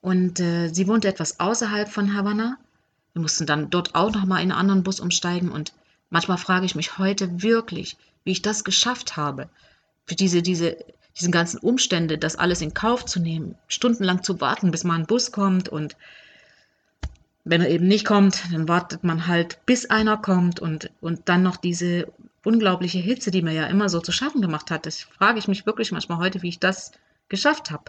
und 0.00 0.40
äh, 0.40 0.68
sie 0.68 0.86
wohnte 0.86 1.08
etwas 1.08 1.40
außerhalb 1.40 1.88
von 1.88 2.14
Havanna. 2.14 2.58
Wir 3.12 3.22
mussten 3.22 3.46
dann 3.46 3.70
dort 3.70 3.94
auch 3.94 4.12
nochmal 4.12 4.42
in 4.42 4.52
einen 4.52 4.60
anderen 4.60 4.82
Bus 4.82 5.00
umsteigen 5.00 5.50
und 5.50 5.72
manchmal 6.10 6.38
frage 6.38 6.66
ich 6.66 6.74
mich 6.74 6.98
heute 6.98 7.42
wirklich, 7.42 7.96
wie 8.24 8.32
ich 8.32 8.42
das 8.42 8.64
geschafft 8.64 9.16
habe, 9.16 9.48
für 10.06 10.14
diese, 10.14 10.42
diese, 10.42 10.76
diesen 11.16 11.32
ganzen 11.32 11.58
Umstände, 11.58 12.18
das 12.18 12.36
alles 12.36 12.60
in 12.60 12.74
Kauf 12.74 13.04
zu 13.04 13.20
nehmen, 13.20 13.56
stundenlang 13.66 14.22
zu 14.22 14.40
warten, 14.40 14.70
bis 14.70 14.84
mal 14.84 14.98
ein 14.98 15.06
Bus 15.06 15.32
kommt 15.32 15.68
und 15.68 15.96
wenn 17.44 17.62
er 17.62 17.70
eben 17.70 17.88
nicht 17.88 18.04
kommt, 18.04 18.52
dann 18.52 18.68
wartet 18.68 19.04
man 19.04 19.26
halt, 19.26 19.64
bis 19.64 19.88
einer 19.88 20.18
kommt 20.18 20.60
und, 20.60 20.90
und 21.00 21.28
dann 21.30 21.42
noch 21.42 21.56
diese 21.56 22.12
unglaubliche 22.44 22.98
Hitze, 22.98 23.30
die 23.30 23.42
mir 23.42 23.52
ja 23.52 23.66
immer 23.66 23.88
so 23.88 24.00
zu 24.00 24.12
schaffen 24.12 24.42
gemacht 24.42 24.70
hat. 24.70 24.86
Das 24.86 25.00
frage 25.00 25.38
ich 25.38 25.48
mich 25.48 25.64
wirklich 25.64 25.90
manchmal 25.90 26.18
heute, 26.18 26.42
wie 26.42 26.50
ich 26.50 26.58
das 26.58 26.92
geschafft 27.28 27.70
habe. 27.70 27.84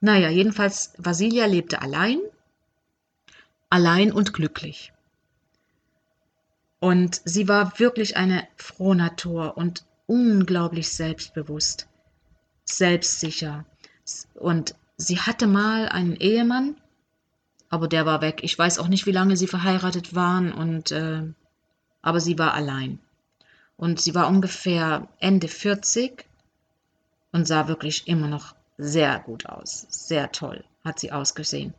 Naja, 0.00 0.28
jedenfalls, 0.28 0.92
Vasilia 0.98 1.46
lebte 1.46 1.80
allein, 1.80 2.18
allein 3.70 4.12
und 4.12 4.32
glücklich. 4.32 4.92
Und 6.80 7.20
sie 7.24 7.46
war 7.46 7.78
wirklich 7.78 8.16
eine 8.16 8.46
Frohnatur 8.56 9.56
und 9.56 9.84
unglaublich 10.06 10.88
selbstbewusst, 10.92 11.86
selbstsicher. 12.64 13.64
Und 14.34 14.74
sie 14.96 15.20
hatte 15.20 15.46
mal 15.46 15.88
einen 15.88 16.16
Ehemann, 16.16 16.76
aber 17.68 17.86
der 17.86 18.04
war 18.04 18.20
weg. 18.20 18.40
Ich 18.42 18.58
weiß 18.58 18.80
auch 18.80 18.88
nicht, 18.88 19.06
wie 19.06 19.12
lange 19.12 19.36
sie 19.36 19.46
verheiratet 19.46 20.14
waren, 20.14 20.52
und, 20.52 20.90
äh, 20.90 21.22
aber 22.02 22.20
sie 22.20 22.38
war 22.38 22.54
allein. 22.54 22.98
Und 23.76 24.00
sie 24.00 24.14
war 24.14 24.28
ungefähr 24.28 25.08
Ende 25.20 25.48
40 25.48 26.26
und 27.30 27.46
sah 27.46 27.68
wirklich 27.68 28.08
immer 28.08 28.28
noch 28.28 28.54
sehr 28.82 29.20
gut 29.20 29.46
aus. 29.46 29.86
Sehr 29.88 30.30
toll 30.32 30.64
hat 30.84 30.98
sie 30.98 31.12
ausgesehen. 31.12 31.74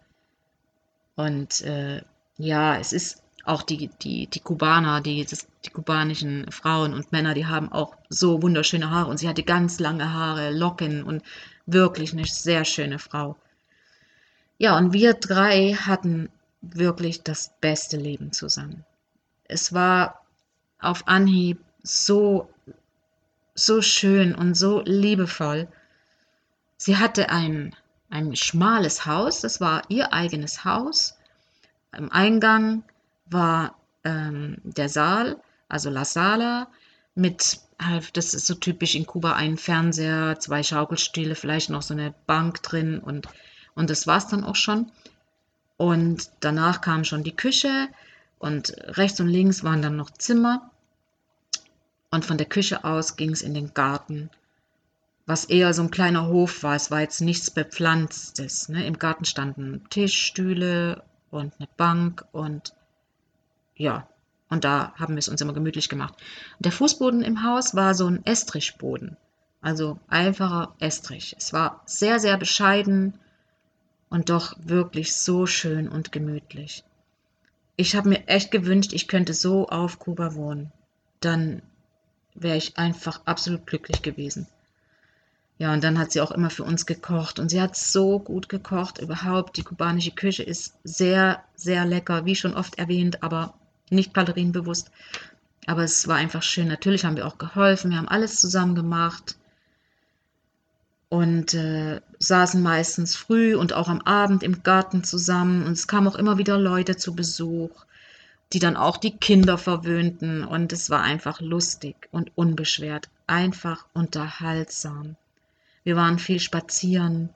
Und 1.16 1.62
äh, 1.62 2.02
ja, 2.38 2.78
es 2.78 2.94
ist 2.94 3.22
auch 3.46 3.62
die, 3.62 3.90
die, 4.02 4.28
die 4.28 4.40
Kubaner, 4.40 5.02
die, 5.02 5.26
das, 5.26 5.48
die 5.66 5.70
kubanischen 5.70 6.50
Frauen 6.52 6.94
und 6.94 7.12
Männer, 7.12 7.34
die 7.34 7.46
haben 7.46 7.72
auch 7.72 7.96
so 8.10 8.42
wunderschöne 8.42 8.90
Haare. 8.90 9.10
Und 9.10 9.18
sie 9.18 9.28
hatte 9.28 9.44
ganz 9.44 9.80
lange 9.80 10.14
Haare, 10.14 10.52
Locken 10.52 11.04
und 11.04 11.24
wirklich 11.66 12.14
eine 12.14 12.26
sehr 12.26 12.66
schöne 12.66 13.00
Frau. 13.00 13.36
Ja, 14.58 14.78
und 14.78 14.94
wir 14.94 15.14
drei 15.14 15.74
hatten 15.74 16.30
wirklich 16.62 17.24
das 17.24 17.52
beste 17.60 17.98
Leben 17.98 18.32
zusammen. 18.32 18.86
Es 19.44 19.74
war 19.74 20.24
auf 20.80 21.08
Anhieb 21.08 21.60
so, 21.84 22.50
so 23.56 23.82
schön 23.82 24.34
und 24.34 24.56
so 24.56 24.82
liebevoll. 24.86 25.68
Sie 26.78 26.98
hatte 26.98 27.30
ein, 27.30 27.76
ein 28.10 28.36
schmales 28.36 29.06
Haus, 29.06 29.42
das 29.42 29.62
war 29.62 29.84
ihr 29.90 30.14
eigenes 30.14 30.66
Haus. 30.66 31.18
Im 31.96 32.12
Eingang 32.12 32.84
war 33.26 33.76
ähm, 34.04 34.58
der 34.64 34.90
Saal, 34.90 35.38
also 35.70 35.90
La 35.90 36.06
Sala, 36.06 36.68
mit, 37.16 37.60
halt, 37.80 38.18
das 38.18 38.34
ist 38.34 38.48
so 38.48 38.56
typisch 38.56 38.96
in 38.96 39.06
Kuba, 39.06 39.34
ein 39.34 39.58
Fernseher, 39.58 40.40
zwei 40.40 40.64
Schaukelstühle, 40.64 41.36
vielleicht 41.36 41.70
noch 41.70 41.82
so 41.82 41.94
eine 41.94 42.14
Bank 42.26 42.64
drin 42.64 43.00
und 43.00 43.28
und 43.76 43.90
das 43.90 44.08
war 44.08 44.18
es 44.18 44.28
dann 44.28 44.44
auch 44.44 44.56
schon. 44.56 44.92
Und 45.78 46.30
danach 46.40 46.82
kam 46.82 47.04
schon 47.04 47.24
die 47.24 47.36
Küche 47.36 47.88
und 48.40 48.74
rechts 48.98 49.20
und 49.20 49.28
links 49.28 49.64
waren 49.64 49.82
dann 49.82 49.96
noch 49.96 50.12
Zimmer. 50.12 50.70
Und 52.12 52.26
von 52.26 52.38
der 52.38 52.48
Küche 52.48 52.84
aus 52.84 53.16
ging 53.16 53.32
es 53.32 53.42
in 53.42 53.54
den 53.54 53.74
Garten, 53.74 54.30
was 55.26 55.46
eher 55.46 55.74
so 55.74 55.84
ein 55.84 55.92
kleiner 55.92 56.28
Hof 56.28 56.64
war. 56.64 56.76
Es 56.76 56.92
war 56.92 57.02
jetzt 57.02 57.22
nichts 57.22 57.52
Bepflanztes. 57.52 58.70
Ne? 58.70 58.86
Im 58.86 59.00
Garten 59.00 59.26
standen 59.26 59.84
Tisch, 59.90 60.26
Stühle 60.26 61.04
und 61.32 61.54
eine 61.58 61.70
Bank 61.78 62.26
und 62.32 62.74
ja, 63.76 64.08
und 64.50 64.64
da 64.64 64.94
haben 64.96 65.16
wir 65.16 65.20
es 65.20 65.30
uns 65.30 65.42
immer 65.42 65.54
gemütlich 65.54 65.90
gemacht. 65.90 66.14
Der 66.60 66.72
Fußboden 66.72 67.24
im 67.24 67.44
Haus 67.44 67.76
war 67.76 67.96
so 67.96 68.06
ein 68.06 68.24
Estrichboden, 68.26 69.18
also 69.62 69.98
einfacher 70.08 70.76
Estrich. 70.80 71.36
Es 71.40 71.54
war 71.54 71.82
sehr, 71.86 72.20
sehr 72.20 72.38
bescheiden 72.38 73.18
und 74.10 74.30
doch 74.30 74.56
wirklich 74.60 75.16
so 75.16 75.48
schön 75.48 75.90
und 75.90 76.12
gemütlich. 76.12 76.84
Ich 77.76 77.96
habe 77.96 78.10
mir 78.10 78.28
echt 78.28 78.52
gewünscht, 78.52 78.94
ich 78.94 79.08
könnte 79.08 79.34
so 79.34 79.68
auf 79.70 79.98
Kuba 79.98 80.36
wohnen. 80.36 80.72
Dann 81.20 81.64
wäre 82.36 82.58
ich 82.58 82.78
einfach 82.78 83.22
absolut 83.26 83.66
glücklich 83.66 84.04
gewesen. 84.04 84.48
Ja, 85.60 85.72
und 85.72 85.84
dann 85.84 86.00
hat 86.00 86.12
sie 86.12 86.22
auch 86.22 86.32
immer 86.32 86.50
für 86.50 86.64
uns 86.64 86.86
gekocht 86.86 87.40
und 87.40 87.50
sie 87.50 87.62
hat 87.62 87.76
so 87.76 88.20
gut 88.20 88.50
gekocht. 88.50 88.98
Überhaupt, 89.00 89.56
die 89.58 89.64
kubanische 89.64 90.12
Küche 90.12 90.44
ist 90.44 90.76
sehr, 90.84 91.44
sehr 91.56 91.86
lecker, 91.86 92.26
wie 92.26 92.36
schon 92.36 92.56
oft 92.56 92.80
erwähnt, 92.80 93.22
aber 93.24 93.54
nicht 93.90 94.14
kalorienbewusst. 94.14 94.92
Aber 95.66 95.84
es 95.84 96.08
war 96.08 96.18
einfach 96.18 96.44
schön. 96.44 96.68
Natürlich 96.68 97.06
haben 97.06 97.16
wir 97.16 97.28
auch 97.28 97.38
geholfen, 97.38 97.92
wir 97.92 97.98
haben 97.98 98.08
alles 98.08 98.38
zusammen 98.40 98.76
gemacht 98.76 99.38
und 101.14 101.54
äh, 101.54 102.02
saßen 102.18 102.62
meistens 102.62 103.16
früh 103.16 103.56
und 103.56 103.74
auch 103.74 103.88
am 103.88 104.02
Abend 104.02 104.42
im 104.42 104.64
Garten 104.64 105.04
zusammen 105.04 105.64
und 105.64 105.74
es 105.74 105.88
kamen 105.88 106.08
auch 106.08 106.16
immer 106.16 106.40
wieder 106.40 106.58
Leute 106.58 106.98
zu 106.98 107.16
Besuch, 107.16 107.86
die 108.52 108.60
dann 108.60 108.76
auch 108.76 108.98
die 108.98 109.16
Kinder 109.16 109.60
verwöhnten 109.60 110.44
und 110.44 110.74
es 110.74 110.90
war 110.90 111.04
einfach 111.04 111.40
lustig 111.40 111.96
und 112.12 112.32
unbeschwert, 112.36 113.10
einfach 113.28 113.86
unterhaltsam. 113.94 115.16
Wir 115.84 115.96
waren 115.96 116.20
viel 116.20 116.40
spazieren 116.40 117.30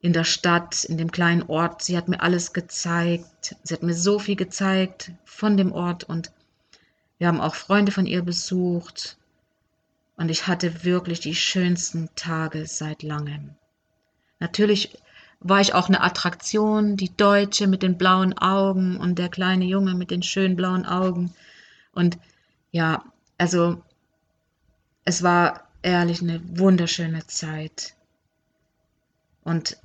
in 0.00 0.12
der 0.12 0.24
Stadt, 0.24 0.84
in 0.84 0.98
dem 0.98 1.10
kleinen 1.10 1.42
Ort. 1.44 1.82
Sie 1.82 1.96
hat 1.96 2.08
mir 2.08 2.20
alles 2.20 2.52
gezeigt. 2.52 3.56
Sie 3.62 3.74
hat 3.74 3.82
mir 3.82 3.94
so 3.94 4.18
viel 4.18 4.36
gezeigt 4.36 5.12
von 5.24 5.56
dem 5.56 5.72
Ort 5.72 6.04
und 6.04 6.32
wir 7.18 7.28
haben 7.28 7.40
auch 7.40 7.54
Freunde 7.54 7.92
von 7.92 8.06
ihr 8.06 8.22
besucht 8.22 9.16
und 10.16 10.30
ich 10.30 10.46
hatte 10.46 10.84
wirklich 10.84 11.20
die 11.20 11.34
schönsten 11.34 12.08
Tage 12.16 12.66
seit 12.66 13.02
langem. 13.02 13.54
Natürlich 14.40 14.98
war 15.40 15.60
ich 15.60 15.74
auch 15.74 15.88
eine 15.88 16.02
Attraktion, 16.02 16.96
die 16.96 17.14
Deutsche 17.16 17.66
mit 17.66 17.82
den 17.82 17.98
blauen 17.98 18.36
Augen 18.38 18.96
und 18.96 19.18
der 19.18 19.28
kleine 19.28 19.64
Junge 19.64 19.94
mit 19.94 20.10
den 20.10 20.22
schönen 20.22 20.56
blauen 20.56 20.86
Augen. 20.86 21.34
Und 21.92 22.18
ja, 22.72 23.04
also 23.38 23.82
es 25.04 25.22
war 25.22 25.68
ehrlich 25.84 26.22
eine 26.22 26.40
wunderschöne 26.58 27.26
Zeit. 27.26 27.94
Und 29.42 29.76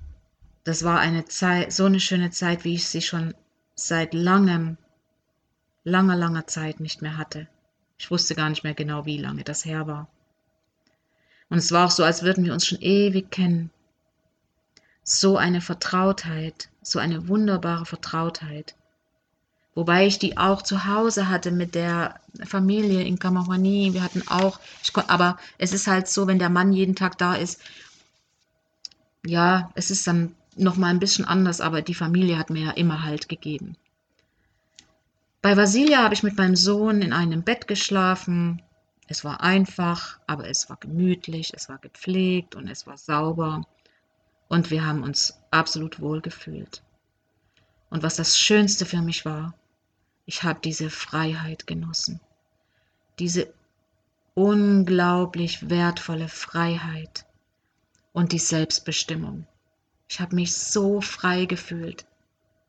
das 0.64 0.84
war 0.84 1.00
eine 1.00 1.26
Zeit, 1.26 1.74
so 1.74 1.86
eine 1.86 2.00
schöne 2.00 2.32
Zeit, 2.32 2.64
wie 2.64 2.76
ich 2.76 2.88
sie 2.88 3.02
schon 3.02 3.34
seit 3.76 4.14
langem, 4.14 4.78
langer, 5.84 6.16
langer 6.16 6.48
Zeit 6.48 6.80
nicht 6.80 7.02
mehr 7.02 7.18
hatte. 7.18 7.48
Ich 7.98 8.10
wusste 8.10 8.34
gar 8.34 8.50
nicht 8.50 8.64
mehr 8.64 8.74
genau, 8.74 9.06
wie 9.06 9.18
lange 9.18 9.44
das 9.44 9.66
her 9.66 9.88
war. 9.88 10.08
Und 11.50 11.58
es 11.58 11.72
war 11.72 11.88
auch 11.88 11.92
so, 11.92 12.04
als 12.04 12.24
würden 12.24 12.46
wir 12.46 12.54
uns 12.54 12.66
schon 12.66 12.82
ewig 12.82 13.30
kennen. 13.30 13.70
So 15.04 15.38
eine 15.38 15.60
Vertrautheit, 15.60 16.70
so 16.82 17.00
eine 17.00 17.28
wunderbare 17.28 17.86
Vertrautheit. 17.86 18.76
Wobei 19.80 20.08
ich 20.08 20.20
die 20.20 20.38
auch 20.38 20.62
zu 20.62 20.88
Hause 20.88 21.30
hatte 21.30 21.52
mit 21.52 21.74
der 21.74 22.20
Familie 22.44 23.02
in 23.04 23.18
Kamahwani. 23.18 23.94
Wir 23.94 24.04
hatten 24.04 24.28
auch, 24.28 24.60
kon, 24.92 25.06
aber 25.08 25.38
es 25.58 25.72
ist 25.72 25.88
halt 25.88 26.10
so, 26.10 26.28
wenn 26.28 26.38
der 26.38 26.50
Mann 26.50 26.74
jeden 26.74 26.98
Tag 26.98 27.18
da 27.18 27.36
ist, 27.36 27.62
ja, 29.26 29.72
es 29.76 29.90
ist 29.90 30.06
dann 30.06 30.36
nochmal 30.58 30.90
ein 30.90 31.00
bisschen 31.00 31.24
anders, 31.24 31.62
aber 31.62 31.82
die 31.82 31.94
Familie 31.94 32.38
hat 32.38 32.50
mir 32.50 32.66
ja 32.66 32.72
immer 32.72 33.06
Halt 33.06 33.30
gegeben. 33.30 33.78
Bei 35.42 35.56
Vasilia 35.56 36.04
habe 36.04 36.14
ich 36.14 36.24
mit 36.24 36.36
meinem 36.36 36.58
Sohn 36.58 37.02
in 37.02 37.14
einem 37.14 37.44
Bett 37.44 37.66
geschlafen. 37.66 38.62
Es 39.08 39.24
war 39.24 39.40
einfach, 39.40 40.20
aber 40.28 40.50
es 40.50 40.70
war 40.70 40.76
gemütlich, 40.76 41.54
es 41.56 41.70
war 41.70 41.78
gepflegt 41.78 42.54
und 42.54 42.68
es 42.68 42.86
war 42.86 42.98
sauber 42.98 43.66
und 44.50 44.72
wir 44.72 44.86
haben 44.86 45.04
uns 45.04 45.40
absolut 45.52 46.02
wohl 46.02 46.20
gefühlt. 46.20 46.82
Und 47.90 48.04
was 48.04 48.18
das 48.18 48.38
Schönste 48.38 48.86
für 48.86 49.02
mich 49.02 49.24
war, 49.24 49.54
ich 50.30 50.44
habe 50.44 50.60
diese 50.64 50.92
Freiheit 50.92 51.66
genossen. 51.66 52.20
Diese 53.18 53.52
unglaublich 54.36 55.72
wertvolle 55.72 56.28
Freiheit 56.30 57.26
und 58.14 58.32
die 58.32 58.38
Selbstbestimmung. 58.38 59.48
Ich 60.08 60.20
habe 60.20 60.36
mich 60.36 60.56
so 60.56 61.02
frei 61.02 61.46
gefühlt 61.46 62.06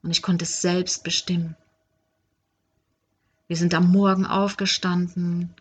und 0.02 0.10
ich 0.10 0.22
konnte 0.22 0.46
es 0.46 0.62
selbst 0.62 1.04
bestimmen. 1.04 1.54
Wir 3.46 3.58
sind 3.58 3.74
am 3.74 3.92
Morgen 3.92 4.24
aufgestanden, 4.24 5.52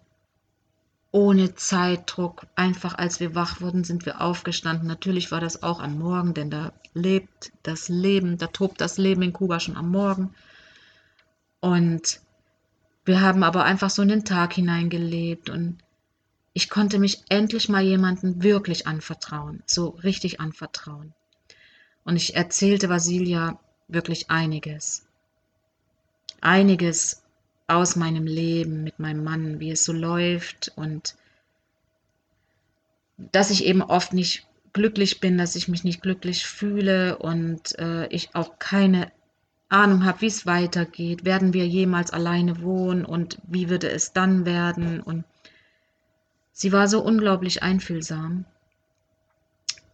ohne 1.11 1.55
Zeitdruck. 1.55 2.47
Einfach 2.55 2.97
als 2.97 3.19
wir 3.19 3.35
wach 3.35 3.59
wurden, 3.59 3.83
sind 3.83 4.05
wir 4.05 4.21
aufgestanden. 4.21 4.87
Natürlich 4.87 5.33
war 5.33 5.41
das 5.41 5.63
auch 5.63 5.81
am 5.81 5.99
Morgen, 5.99 6.33
denn 6.33 6.49
da 6.49 6.71
lebt 6.93 7.51
das 7.63 7.89
Leben, 7.89 8.37
da 8.37 8.47
tobt 8.47 8.79
das 8.79 8.97
Leben 8.97 9.21
in 9.21 9.33
Kuba 9.33 9.59
schon 9.59 9.75
am 9.75 9.91
Morgen. 9.91 10.33
Und 11.61 12.21
wir 13.05 13.21
haben 13.21 13.43
aber 13.43 13.63
einfach 13.63 13.89
so 13.89 14.01
in 14.01 14.09
den 14.09 14.25
Tag 14.25 14.53
hineingelebt 14.53 15.49
und 15.49 15.77
ich 16.53 16.69
konnte 16.69 16.99
mich 16.99 17.23
endlich 17.29 17.69
mal 17.69 17.83
jemandem 17.83 18.43
wirklich 18.43 18.87
anvertrauen, 18.87 19.63
so 19.65 19.89
richtig 19.89 20.39
anvertrauen. 20.39 21.13
Und 22.03 22.15
ich 22.15 22.35
erzählte 22.35 22.89
Vasilia 22.89 23.59
wirklich 23.87 24.29
einiges. 24.29 25.05
Einiges 26.41 27.23
aus 27.67 27.95
meinem 27.95 28.25
Leben 28.25 28.83
mit 28.83 28.99
meinem 28.99 29.23
Mann, 29.23 29.59
wie 29.59 29.71
es 29.71 29.85
so 29.85 29.93
läuft 29.93 30.71
und 30.75 31.15
dass 33.17 33.51
ich 33.51 33.65
eben 33.65 33.81
oft 33.81 34.13
nicht 34.13 34.47
glücklich 34.73 35.19
bin, 35.19 35.37
dass 35.37 35.55
ich 35.55 35.67
mich 35.67 35.83
nicht 35.83 36.01
glücklich 36.01 36.45
fühle 36.45 37.17
und 37.17 37.77
äh, 37.79 38.07
ich 38.07 38.33
auch 38.33 38.59
keine 38.59 39.11
Ahnung 39.69 40.03
habe, 40.03 40.21
wie 40.21 40.27
es 40.27 40.45
weitergeht. 40.45 41.25
Werden 41.25 41.53
wir 41.53 41.67
jemals 41.67 42.11
alleine 42.11 42.61
wohnen 42.61 43.05
und 43.05 43.39
wie 43.47 43.69
würde 43.69 43.89
es 43.89 44.13
dann 44.13 44.45
werden? 44.45 44.99
Und 44.99 45.23
sie 46.51 46.71
war 46.71 46.87
so 46.87 47.01
unglaublich 47.01 47.61
einfühlsam, 47.61 48.45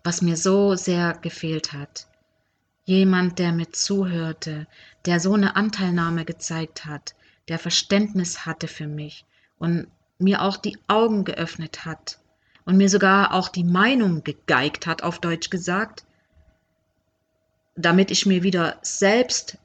was 0.04 0.22
mir 0.22 0.38
so 0.38 0.76
sehr 0.76 1.14
gefehlt 1.22 1.74
hat. 1.74 2.08
Jemand, 2.86 3.38
der 3.40 3.52
mir 3.52 3.72
zuhörte, 3.72 4.68
der 5.06 5.20
so 5.20 5.34
eine 5.34 5.56
Anteilnahme 5.56 6.24
gezeigt 6.24 6.86
hat, 6.86 7.16
der 7.50 7.60
Verständnis 7.60 8.46
hatte 8.46 8.68
für 8.68 8.88
mich 8.88 9.26
und 9.60 9.88
mir 10.20 10.42
auch 10.42 10.58
die 10.58 10.78
Augen 10.88 11.26
geöffnet 11.26 11.84
hat 11.84 12.20
und 12.64 12.78
mir 12.78 12.90
sogar 12.90 13.34
auch 13.34 13.50
die 13.50 13.64
Meinung 13.64 14.24
gegeigt 14.24 14.88
hat, 14.88 15.04
auf 15.04 15.20
Deutsch 15.20 15.50
gesagt, 15.50 16.06
damit 17.76 18.10
ich 18.10 18.26
mir 18.26 18.44
wieder 18.44 18.78
selbst 18.82 19.58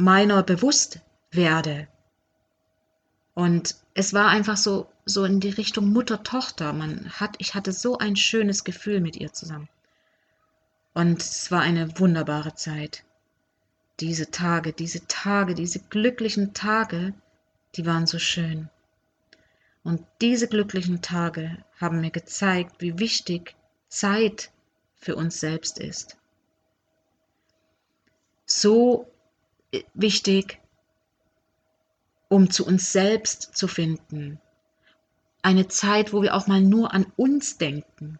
meiner 0.00 0.42
bewusst 0.42 1.00
werde. 1.30 1.86
Und 3.34 3.76
es 3.94 4.12
war 4.12 4.28
einfach 4.28 4.56
so, 4.56 4.90
so 5.04 5.24
in 5.24 5.40
die 5.40 5.50
Richtung 5.50 5.92
Mutter-Tochter. 5.92 6.72
Man 6.72 7.10
hat, 7.12 7.36
ich 7.38 7.54
hatte 7.54 7.72
so 7.72 7.98
ein 7.98 8.16
schönes 8.16 8.64
Gefühl 8.64 9.00
mit 9.00 9.16
ihr 9.16 9.32
zusammen. 9.32 9.68
Und 10.94 11.22
es 11.22 11.50
war 11.50 11.60
eine 11.60 11.98
wunderbare 11.98 12.54
Zeit. 12.54 13.04
Diese 14.00 14.30
Tage, 14.30 14.72
diese 14.72 15.06
Tage, 15.06 15.54
diese 15.54 15.78
glücklichen 15.78 16.54
Tage, 16.54 17.14
die 17.76 17.86
waren 17.86 18.06
so 18.06 18.18
schön. 18.18 18.68
Und 19.84 20.04
diese 20.20 20.48
glücklichen 20.48 21.00
Tage 21.02 21.58
haben 21.78 22.00
mir 22.00 22.10
gezeigt, 22.10 22.76
wie 22.80 22.98
wichtig 22.98 23.54
Zeit 23.88 24.50
für 24.96 25.16
uns 25.16 25.40
selbst 25.40 25.78
ist. 25.78 26.16
So 28.44 29.10
wichtig, 29.94 30.60
um 32.28 32.50
zu 32.50 32.66
uns 32.66 32.92
selbst 32.92 33.56
zu 33.56 33.68
finden. 33.68 34.40
Eine 35.42 35.68
Zeit, 35.68 36.12
wo 36.12 36.22
wir 36.22 36.34
auch 36.34 36.46
mal 36.46 36.60
nur 36.60 36.92
an 36.92 37.06
uns 37.16 37.58
denken. 37.58 38.18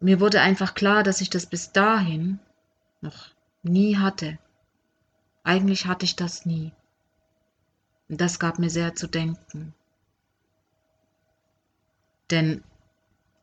Mir 0.00 0.20
wurde 0.20 0.40
einfach 0.40 0.74
klar, 0.74 1.02
dass 1.02 1.20
ich 1.20 1.30
das 1.30 1.46
bis 1.46 1.72
dahin 1.72 2.38
noch 3.00 3.30
nie 3.62 3.96
hatte. 3.96 4.38
Eigentlich 5.42 5.86
hatte 5.86 6.04
ich 6.04 6.14
das 6.14 6.46
nie. 6.46 6.72
Und 8.08 8.20
das 8.20 8.38
gab 8.38 8.58
mir 8.58 8.70
sehr 8.70 8.94
zu 8.94 9.06
denken. 9.06 9.74
Denn 12.30 12.62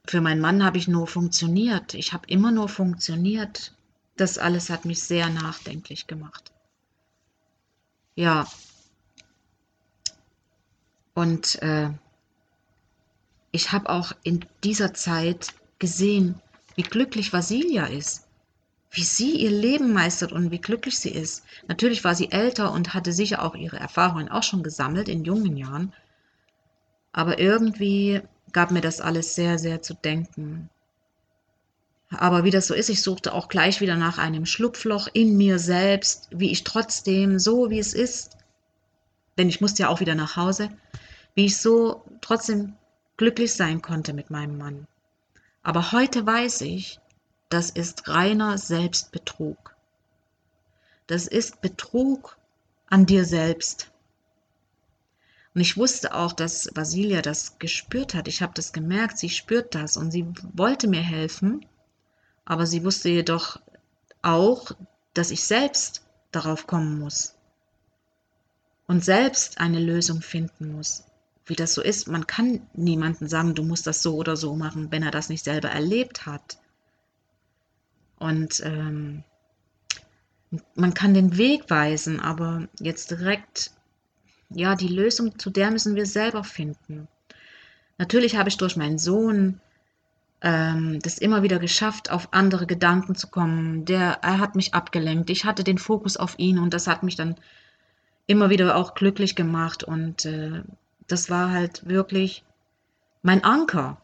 für 0.05 0.21
meinen 0.21 0.41
Mann 0.41 0.63
habe 0.63 0.77
ich 0.77 0.87
nur 0.87 1.07
funktioniert. 1.07 1.93
Ich 1.95 2.13
habe 2.13 2.27
immer 2.27 2.51
nur 2.51 2.69
funktioniert 2.69 3.75
das 4.15 4.37
alles 4.37 4.69
hat 4.69 4.85
mich 4.85 5.03
sehr 5.03 5.29
nachdenklich 5.29 6.07
gemacht. 6.07 6.51
Ja. 8.15 8.47
Und 11.13 11.61
äh, 11.61 11.89
ich 13.51 13.71
habe 13.71 13.89
auch 13.89 14.11
in 14.23 14.45
dieser 14.63 14.93
Zeit 14.93 15.53
gesehen, 15.79 16.41
wie 16.75 16.83
glücklich 16.83 17.31
Vasilia 17.31 17.85
ist, 17.85 18.27
wie 18.91 19.03
sie 19.03 19.37
ihr 19.37 19.51
Leben 19.51 19.93
meistert 19.93 20.31
und 20.31 20.51
wie 20.51 20.59
glücklich 20.59 20.99
sie 20.99 21.11
ist. 21.11 21.43
Natürlich 21.67 22.03
war 22.03 22.15
sie 22.15 22.31
älter 22.31 22.71
und 22.71 22.93
hatte 22.93 23.13
sicher 23.13 23.43
auch 23.43 23.55
ihre 23.55 23.77
Erfahrungen 23.77 24.29
auch 24.29 24.43
schon 24.43 24.63
gesammelt 24.63 25.09
in 25.09 25.23
jungen 25.23 25.57
Jahren. 25.57 25.93
Aber 27.11 27.39
irgendwie 27.39 28.21
gab 28.51 28.71
mir 28.71 28.81
das 28.81 29.01
alles 29.01 29.35
sehr, 29.35 29.59
sehr 29.59 29.81
zu 29.81 29.93
denken. 29.93 30.69
Aber 32.19 32.43
wie 32.43 32.51
das 32.51 32.67
so 32.67 32.73
ist, 32.73 32.89
ich 32.89 33.01
suchte 33.01 33.33
auch 33.33 33.47
gleich 33.47 33.81
wieder 33.81 33.95
nach 33.95 34.17
einem 34.17 34.45
Schlupfloch 34.45 35.07
in 35.13 35.37
mir 35.37 35.59
selbst, 35.59 36.27
wie 36.31 36.51
ich 36.51 36.63
trotzdem, 36.63 37.39
so 37.39 37.69
wie 37.69 37.79
es 37.79 37.93
ist, 37.93 38.37
denn 39.37 39.49
ich 39.49 39.61
musste 39.61 39.83
ja 39.83 39.89
auch 39.89 39.99
wieder 39.99 40.15
nach 40.15 40.35
Hause, 40.35 40.69
wie 41.33 41.45
ich 41.45 41.57
so 41.57 42.03
trotzdem 42.21 42.73
glücklich 43.17 43.53
sein 43.53 43.81
konnte 43.81 44.13
mit 44.13 44.29
meinem 44.29 44.57
Mann. 44.57 44.87
Aber 45.63 45.91
heute 45.91 46.25
weiß 46.25 46.61
ich, 46.61 46.99
das 47.49 47.69
ist 47.69 48.07
reiner 48.07 48.57
Selbstbetrug. 48.57 49.75
Das 51.07 51.27
ist 51.27 51.61
Betrug 51.61 52.37
an 52.87 53.05
dir 53.05 53.25
selbst. 53.25 53.91
Und 55.53 55.61
ich 55.61 55.77
wusste 55.77 56.13
auch, 56.13 56.33
dass 56.33 56.69
Vasilia 56.75 57.21
das 57.21 57.59
gespürt 57.59 58.13
hat. 58.13 58.27
Ich 58.27 58.41
habe 58.41 58.53
das 58.53 58.73
gemerkt, 58.73 59.17
sie 59.17 59.29
spürt 59.29 59.73
das 59.73 59.95
und 59.95 60.11
sie 60.11 60.25
wollte 60.53 60.87
mir 60.87 61.01
helfen. 61.01 61.65
Aber 62.45 62.67
sie 62.67 62.83
wusste 62.83 63.09
jedoch 63.09 63.59
auch, 64.21 64.71
dass 65.13 65.31
ich 65.31 65.43
selbst 65.43 66.03
darauf 66.31 66.67
kommen 66.67 66.99
muss 66.99 67.35
und 68.87 69.03
selbst 69.03 69.59
eine 69.59 69.79
Lösung 69.79 70.21
finden 70.21 70.71
muss. 70.71 71.03
Wie 71.45 71.55
das 71.55 71.73
so 71.73 71.81
ist, 71.81 72.07
man 72.07 72.27
kann 72.27 72.67
niemandem 72.73 73.27
sagen, 73.27 73.55
du 73.55 73.63
musst 73.63 73.87
das 73.87 74.01
so 74.01 74.15
oder 74.15 74.35
so 74.35 74.55
machen, 74.55 74.91
wenn 74.91 75.03
er 75.03 75.11
das 75.11 75.29
nicht 75.29 75.43
selber 75.43 75.69
erlebt 75.69 76.25
hat. 76.25 76.57
Und 78.17 78.61
ähm, 78.63 79.23
man 80.75 80.93
kann 80.93 81.13
den 81.13 81.37
Weg 81.37 81.69
weisen, 81.69 82.19
aber 82.19 82.67
jetzt 82.79 83.11
direkt, 83.11 83.71
ja, 84.49 84.75
die 84.75 84.87
Lösung, 84.87 85.37
zu 85.37 85.49
der 85.49 85.71
müssen 85.71 85.95
wir 85.95 86.05
selber 86.05 86.43
finden. 86.43 87.07
Natürlich 87.97 88.35
habe 88.35 88.49
ich 88.49 88.57
durch 88.57 88.75
meinen 88.75 88.99
Sohn 88.99 89.61
ähm, 90.45 90.99
das 91.01 91.17
immer 91.17 91.41
wieder 91.41 91.57
geschafft, 91.57 92.11
auf 92.11 92.29
andere 92.31 92.67
Gedanken 92.67 93.15
zu 93.15 93.27
kommen. 93.27 93.83
Der, 93.85 94.19
er 94.21 94.39
hat 94.39 94.55
mich 94.55 94.75
abgelenkt. 94.75 95.31
Ich 95.31 95.43
hatte 95.43 95.63
den 95.63 95.79
Fokus 95.79 96.17
auf 96.17 96.37
ihn 96.37 96.59
und 96.59 96.73
das 96.73 96.85
hat 96.85 97.01
mich 97.01 97.15
dann 97.15 97.35
immer 98.27 98.51
wieder 98.51 98.75
auch 98.75 98.93
glücklich 98.93 99.35
gemacht. 99.35 99.83
Und 99.83 100.25
äh, 100.25 100.61
das 101.07 101.31
war 101.31 101.49
halt 101.49 101.87
wirklich 101.89 102.43
mein 103.23 103.43
Anker. 103.43 103.97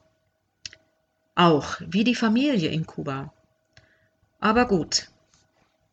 Auch 1.36 1.78
wie 1.80 2.04
die 2.04 2.16
Familie 2.16 2.72
in 2.72 2.88
Kuba. 2.88 3.32
Aber 4.40 4.66
gut, 4.68 5.10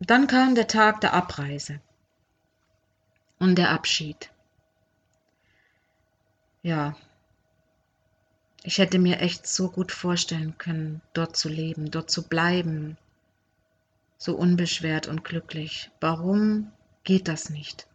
dann 0.00 0.26
kam 0.26 0.54
der 0.54 0.66
Tag 0.66 1.02
der 1.02 1.12
Abreise 1.12 1.80
und 3.38 3.56
der 3.56 3.70
Abschied. 3.70 4.30
Ja, 6.62 6.96
ich 8.62 8.79
hätte 8.79 8.99
mir 8.99 9.21
echt 9.21 9.47
so 9.47 9.71
gut 9.71 9.92
vorstellen 9.92 10.57
können, 10.59 11.01
dort 11.12 11.37
zu 11.37 11.49
leben, 11.49 11.90
dort 11.90 12.11
zu 12.11 12.29
bleiben, 12.29 12.97
so 14.18 14.37
unbeschwert 14.37 15.07
und 15.07 15.25
glücklich. 15.25 15.90
Warum 16.01 16.73
geht 17.05 17.29
das 17.29 17.51
nicht? 17.51 17.87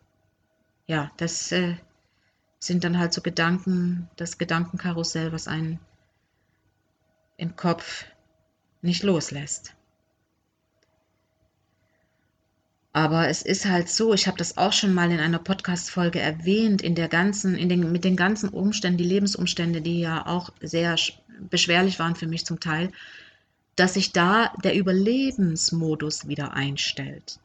Ja, 0.88 1.12
das 1.18 1.52
äh, 1.52 1.76
sind 2.60 2.84
dann 2.84 2.98
halt 2.98 3.14
so 3.14 3.22
Gedanken, 3.22 4.10
das 4.16 4.38
Gedankenkarussell, 4.38 5.32
was 5.32 5.48
einen 5.48 5.80
im 7.38 7.56
Kopf 7.56 8.06
nicht 8.82 9.04
loslässt. 9.04 9.76
Aber 12.96 13.28
es 13.28 13.42
ist 13.42 13.66
halt 13.66 13.90
so, 13.90 14.14
ich 14.14 14.28
habe 14.28 14.38
das 14.38 14.58
auch 14.58 14.72
schon 14.72 14.94
mal 14.94 15.12
in 15.12 15.20
einer 15.20 15.40
Podcast-Folge 15.40 16.20
erwähnt, 16.20 16.84
in 16.84 16.94
der 16.94 17.08
ganzen, 17.08 17.56
in 17.56 17.68
den, 17.68 17.92
mit 17.92 18.04
den 18.04 18.16
ganzen 18.16 18.50
Umständen, 18.50 19.00
die 19.00 19.04
Lebensumstände, 19.04 19.82
die 19.82 20.00
ja 20.00 20.28
auch 20.28 20.52
sehr 20.62 20.96
beschwerlich 21.50 21.98
waren 21.98 22.16
für 22.16 22.28
mich 22.28 22.46
zum 22.46 22.60
Teil, 22.60 22.92
dass 23.76 23.96
sich 23.96 24.12
da 24.12 24.54
der 24.64 24.76
Überlebensmodus 24.76 26.28
wieder 26.28 26.54
einstellt. 26.54 27.40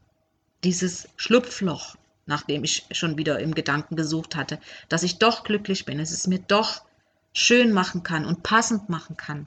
Dieses 0.65 1.09
Schlupfloch, 1.17 1.97
nachdem 2.27 2.63
ich 2.63 2.85
schon 2.91 3.17
wieder 3.17 3.41
im 3.41 3.55
Gedanken 3.55 3.97
gesucht 3.97 4.37
hatte, 4.37 4.61
dass 4.91 5.03
ich 5.03 5.19
doch 5.19 5.45
glücklich 5.45 5.87
bin, 5.87 5.97
dass 5.97 6.11
es 6.11 6.27
mir 6.27 6.41
doch 6.41 6.83
schön 7.33 7.73
machen 7.73 8.03
kann 8.03 8.27
und 8.27 8.43
passend 8.43 8.91
machen 8.91 9.17
kann, 9.17 9.47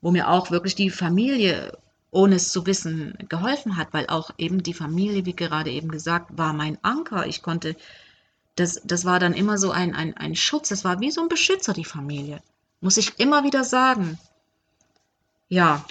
wo 0.00 0.10
mir 0.10 0.30
auch 0.30 0.50
wirklich 0.50 0.74
die 0.74 0.88
Familie 0.88 1.76
ohne 2.12 2.36
es 2.36 2.52
zu 2.52 2.66
wissen, 2.66 3.16
geholfen 3.28 3.76
hat, 3.76 3.88
weil 3.92 4.06
auch 4.06 4.30
eben 4.38 4.62
die 4.62 4.74
Familie, 4.74 5.24
wie 5.24 5.34
gerade 5.34 5.70
eben 5.70 5.90
gesagt, 5.90 6.38
war 6.38 6.52
mein 6.52 6.78
Anker. 6.82 7.26
Ich 7.26 7.42
konnte, 7.42 7.74
das, 8.54 8.80
das 8.84 9.04
war 9.06 9.18
dann 9.18 9.32
immer 9.32 9.58
so 9.58 9.72
ein, 9.72 9.94
ein, 9.94 10.16
ein 10.16 10.36
Schutz, 10.36 10.68
das 10.68 10.84
war 10.84 11.00
wie 11.00 11.10
so 11.10 11.22
ein 11.22 11.28
Beschützer, 11.28 11.72
die 11.72 11.86
Familie. 11.86 12.42
Muss 12.80 12.98
ich 12.98 13.18
immer 13.18 13.44
wieder 13.44 13.64
sagen. 13.64 14.18
Ja. 15.48 15.84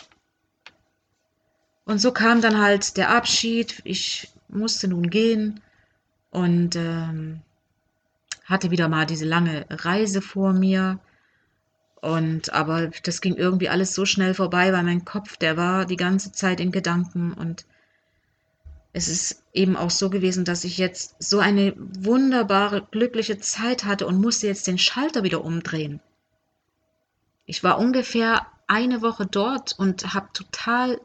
Und 1.85 1.99
so 1.99 2.11
kam 2.11 2.41
dann 2.41 2.59
halt 2.59 2.97
der 2.97 3.09
Abschied. 3.09 3.81
Ich 3.83 4.31
musste 4.47 4.87
nun 4.87 5.09
gehen. 5.09 5.59
und 6.29 6.75
ähm, 6.75 7.41
hatte 8.45 8.69
wieder 8.69 8.89
mal 8.89 9.05
diese 9.05 9.25
lange 9.25 9.65
Reise 9.69 10.21
vor 10.21 10.53
mir. 10.53 10.99
Und 12.01 12.51
aber 12.51 12.87
das 13.03 13.21
ging 13.21 13.35
irgendwie 13.35 13.69
alles 13.69 13.93
so 13.93 14.05
schnell 14.05 14.33
vorbei, 14.33 14.73
weil 14.73 14.83
mein 14.83 15.05
Kopf, 15.05 15.37
der 15.37 15.55
war 15.55 15.85
die 15.85 15.97
ganze 15.97 16.31
Zeit 16.31 16.59
in 16.59 16.71
Gedanken 16.71 17.31
und 17.33 17.65
es 18.93 19.07
ist 19.07 19.43
eben 19.53 19.77
auch 19.77 19.91
so 19.91 20.09
gewesen, 20.09 20.43
dass 20.43 20.63
ich 20.63 20.77
jetzt 20.77 21.15
so 21.19 21.39
eine 21.39 21.73
wunderbare, 21.77 22.87
glückliche 22.91 23.39
Zeit 23.39 23.85
hatte 23.85 24.05
und 24.05 24.19
musste 24.19 24.47
jetzt 24.47 24.67
den 24.67 24.77
Schalter 24.77 25.23
wieder 25.23 25.45
umdrehen. 25.45 26.01
Ich 27.45 27.63
war 27.63 27.77
ungefähr 27.77 28.47
eine 28.67 29.01
Woche 29.01 29.25
dort 29.25 29.77
und 29.77 30.13
habe 30.13 30.29
total 30.33 30.99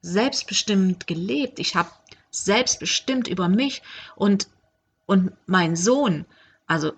selbstbestimmt 0.00 1.06
gelebt. 1.06 1.58
Ich 1.58 1.76
habe 1.76 1.90
selbstbestimmt 2.30 3.28
über 3.28 3.48
mich 3.48 3.82
und, 4.16 4.48
und 5.04 5.32
meinen 5.46 5.76
Sohn, 5.76 6.24
also 6.66 6.92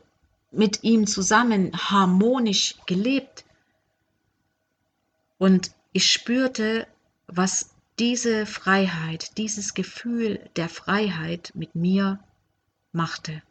mit 0.53 0.85
ihm 0.85 1.07
zusammen 1.07 1.73
harmonisch 1.73 2.77
gelebt. 2.87 3.45
Und 5.39 5.73
ich 5.93 6.11
spürte, 6.11 6.87
was 7.27 7.71
diese 7.99 8.47
Freiheit, 8.47 9.37
dieses 9.39 9.75
Gefühl 9.75 10.49
der 10.57 10.69
Freiheit 10.69 11.53
mit 11.55 11.75
mir 11.75 12.23
machte. 12.93 13.43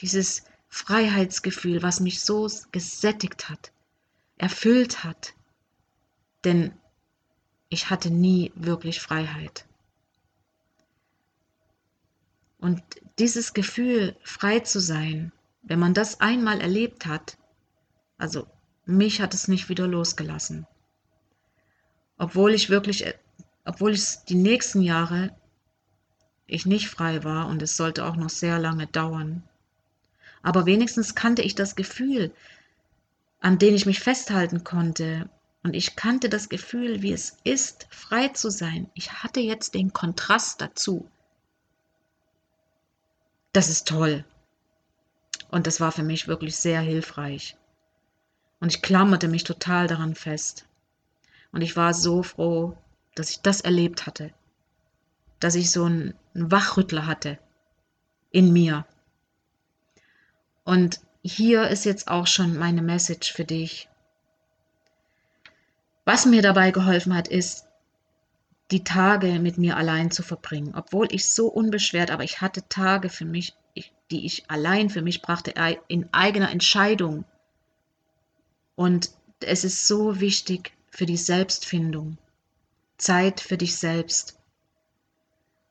Dieses 0.00 0.44
Freiheitsgefühl, 0.68 1.82
was 1.82 2.00
mich 2.00 2.22
so 2.22 2.48
gesättigt 2.70 3.48
hat, 3.48 3.72
erfüllt 4.38 5.04
hat. 5.04 5.34
Denn 6.44 6.72
ich 7.68 7.90
hatte 7.90 8.10
nie 8.10 8.52
wirklich 8.54 9.00
Freiheit. 9.00 9.66
Und 12.62 12.82
dieses 13.18 13.52
Gefühl, 13.52 14.16
frei 14.22 14.60
zu 14.60 14.80
sein, 14.80 15.32
wenn 15.62 15.78
man 15.78 15.92
das 15.92 16.22
einmal 16.22 16.62
erlebt 16.62 17.04
hat, 17.04 17.36
also 18.16 18.46
mich 18.86 19.20
hat 19.20 19.34
es 19.34 19.48
nicht 19.48 19.68
wieder 19.68 19.86
losgelassen 19.86 20.66
obwohl 22.22 22.54
ich 22.54 22.70
wirklich, 22.70 23.04
äh, 23.04 23.14
obwohl 23.64 23.94
ich 23.94 24.18
die 24.28 24.36
nächsten 24.36 24.80
Jahre 24.80 25.34
ich 26.46 26.66
nicht 26.66 26.88
frei 26.88 27.24
war 27.24 27.48
und 27.48 27.60
es 27.62 27.76
sollte 27.76 28.04
auch 28.04 28.14
noch 28.14 28.30
sehr 28.30 28.60
lange 28.60 28.86
dauern. 28.86 29.42
Aber 30.42 30.64
wenigstens 30.64 31.16
kannte 31.16 31.42
ich 31.42 31.56
das 31.56 31.74
Gefühl, 31.74 32.32
an 33.40 33.58
dem 33.58 33.74
ich 33.74 33.86
mich 33.86 33.98
festhalten 33.98 34.62
konnte. 34.62 35.28
Und 35.64 35.74
ich 35.74 35.96
kannte 35.96 36.28
das 36.28 36.48
Gefühl, 36.48 37.02
wie 37.02 37.12
es 37.12 37.38
ist, 37.42 37.88
frei 37.90 38.28
zu 38.28 38.50
sein. 38.50 38.88
Ich 38.94 39.12
hatte 39.24 39.40
jetzt 39.40 39.74
den 39.74 39.92
Kontrast 39.92 40.60
dazu. 40.60 41.08
Das 43.52 43.68
ist 43.68 43.86
toll. 43.86 44.24
Und 45.50 45.66
das 45.66 45.80
war 45.80 45.92
für 45.92 46.02
mich 46.02 46.28
wirklich 46.28 46.56
sehr 46.56 46.80
hilfreich. 46.80 47.56
Und 48.60 48.72
ich 48.72 48.82
klammerte 48.82 49.28
mich 49.28 49.44
total 49.44 49.86
daran 49.86 50.14
fest. 50.14 50.66
Und 51.52 51.60
ich 51.60 51.76
war 51.76 51.92
so 51.92 52.22
froh, 52.22 52.76
dass 53.14 53.30
ich 53.30 53.40
das 53.42 53.60
erlebt 53.60 54.06
hatte, 54.06 54.32
dass 55.40 55.54
ich 55.54 55.70
so 55.70 55.84
einen 55.84 56.14
Wachrüttler 56.32 57.06
hatte 57.06 57.38
in 58.30 58.52
mir. 58.52 58.86
Und 60.64 61.00
hier 61.22 61.68
ist 61.68 61.84
jetzt 61.84 62.08
auch 62.08 62.26
schon 62.26 62.56
meine 62.56 62.82
Message 62.82 63.32
für 63.32 63.44
dich. 63.44 63.88
Was 66.04 66.24
mir 66.24 66.40
dabei 66.40 66.70
geholfen 66.70 67.14
hat, 67.14 67.28
ist, 67.28 67.66
die 68.72 68.84
Tage 68.84 69.38
mit 69.38 69.58
mir 69.58 69.76
allein 69.76 70.10
zu 70.10 70.22
verbringen. 70.22 70.74
Obwohl 70.74 71.08
ich 71.10 71.28
so 71.28 71.46
unbeschwert, 71.46 72.10
aber 72.10 72.24
ich 72.24 72.40
hatte 72.40 72.68
Tage 72.68 73.08
für 73.08 73.24
mich, 73.24 73.54
die 74.10 74.26
ich 74.26 74.50
allein 74.50 74.90
für 74.90 75.02
mich 75.02 75.22
brachte, 75.22 75.54
in 75.88 76.08
eigener 76.12 76.50
Entscheidung. 76.50 77.24
Und 78.74 79.10
es 79.40 79.64
ist 79.64 79.86
so 79.86 80.20
wichtig, 80.20 80.72
für 80.90 81.06
die 81.06 81.16
Selbstfindung, 81.16 82.18
Zeit 82.98 83.40
für 83.40 83.56
dich 83.56 83.76
selbst. 83.76 84.38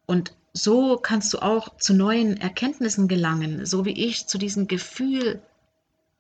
Und 0.08 0.34
so 0.54 0.98
kannst 0.98 1.34
du 1.34 1.40
auch 1.40 1.78
zu 1.78 1.94
neuen 1.94 2.38
Erkenntnissen 2.38 3.08
gelangen, 3.08 3.66
so 3.66 3.86
wie 3.86 4.06
ich 4.08 4.28
zu 4.28 4.38
diesem 4.38 4.68
Gefühl, 4.68 5.42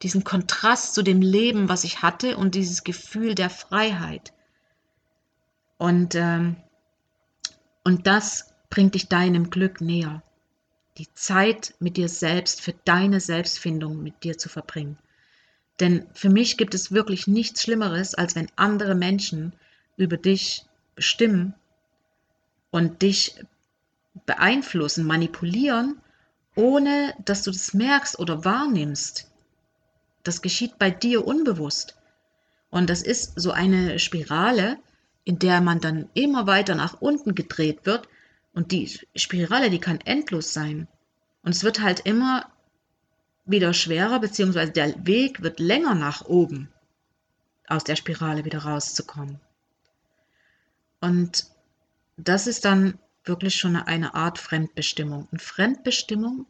diesem 0.03 0.23
Kontrast 0.23 0.93
zu 0.93 1.01
dem 1.01 1.21
Leben, 1.21 1.67
was 1.67 1.83
ich 1.83 2.01
hatte 2.01 2.37
und 2.37 2.55
dieses 2.55 2.83
Gefühl 2.83 3.35
der 3.35 3.49
Freiheit. 3.49 4.33
Und, 5.77 6.15
ähm, 6.15 6.55
und 7.83 8.07
das 8.07 8.53
bringt 8.69 8.95
dich 8.95 9.07
deinem 9.07 9.49
Glück 9.49 9.81
näher. 9.81 10.23
Die 10.97 11.11
Zeit 11.13 11.73
mit 11.79 11.97
dir 11.97 12.09
selbst, 12.09 12.61
für 12.61 12.73
deine 12.85 13.19
Selbstfindung 13.19 14.01
mit 14.03 14.23
dir 14.23 14.37
zu 14.37 14.49
verbringen. 14.49 14.97
Denn 15.79 16.05
für 16.13 16.29
mich 16.29 16.57
gibt 16.57 16.75
es 16.75 16.91
wirklich 16.91 17.27
nichts 17.27 17.63
Schlimmeres, 17.63 18.13
als 18.13 18.35
wenn 18.35 18.51
andere 18.55 18.93
Menschen 18.93 19.53
über 19.97 20.17
dich 20.17 20.65
bestimmen 20.95 21.55
und 22.69 23.01
dich 23.01 23.35
beeinflussen, 24.25 25.05
manipulieren, 25.05 25.99
ohne 26.55 27.15
dass 27.25 27.43
du 27.43 27.51
das 27.51 27.73
merkst 27.73 28.19
oder 28.19 28.45
wahrnimmst. 28.45 29.31
Das 30.23 30.41
geschieht 30.41 30.77
bei 30.77 30.91
dir 30.91 31.25
unbewusst. 31.25 31.97
Und 32.69 32.89
das 32.89 33.01
ist 33.01 33.33
so 33.39 33.51
eine 33.51 33.99
Spirale, 33.99 34.77
in 35.23 35.39
der 35.39 35.61
man 35.61 35.79
dann 35.79 36.09
immer 36.13 36.47
weiter 36.47 36.75
nach 36.75 37.01
unten 37.01 37.35
gedreht 37.35 37.85
wird. 37.85 38.07
Und 38.53 38.71
die 38.71 38.99
Spirale, 39.15 39.69
die 39.69 39.79
kann 39.79 40.01
endlos 40.01 40.53
sein. 40.53 40.87
Und 41.43 41.51
es 41.51 41.63
wird 41.63 41.81
halt 41.81 42.01
immer 42.01 42.51
wieder 43.45 43.73
schwerer, 43.73 44.19
beziehungsweise 44.19 44.71
der 44.71 45.05
Weg 45.05 45.41
wird 45.41 45.59
länger 45.59 45.95
nach 45.95 46.25
oben, 46.25 46.69
aus 47.67 47.83
der 47.83 47.95
Spirale 47.95 48.45
wieder 48.45 48.59
rauszukommen. 48.59 49.39
Und 50.99 51.47
das 52.17 52.47
ist 52.47 52.65
dann 52.65 52.99
wirklich 53.23 53.55
schon 53.55 53.75
eine 53.75 54.13
Art 54.13 54.37
Fremdbestimmung. 54.37 55.27
Und 55.31 55.41
Fremdbestimmung 55.41 56.45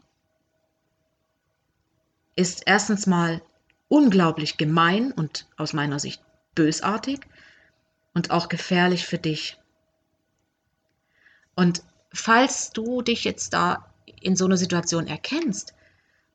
ist 2.35 2.63
erstens 2.65 3.07
mal 3.07 3.41
unglaublich 3.87 4.57
gemein 4.57 5.11
und 5.11 5.47
aus 5.57 5.73
meiner 5.73 5.99
Sicht 5.99 6.21
bösartig 6.55 7.21
und 8.13 8.31
auch 8.31 8.49
gefährlich 8.49 9.05
für 9.05 9.17
dich. 9.17 9.57
Und 11.55 11.83
falls 12.13 12.71
du 12.71 13.01
dich 13.01 13.23
jetzt 13.23 13.53
da 13.53 13.93
in 14.21 14.35
so 14.35 14.45
einer 14.45 14.57
Situation 14.57 15.07
erkennst, 15.07 15.73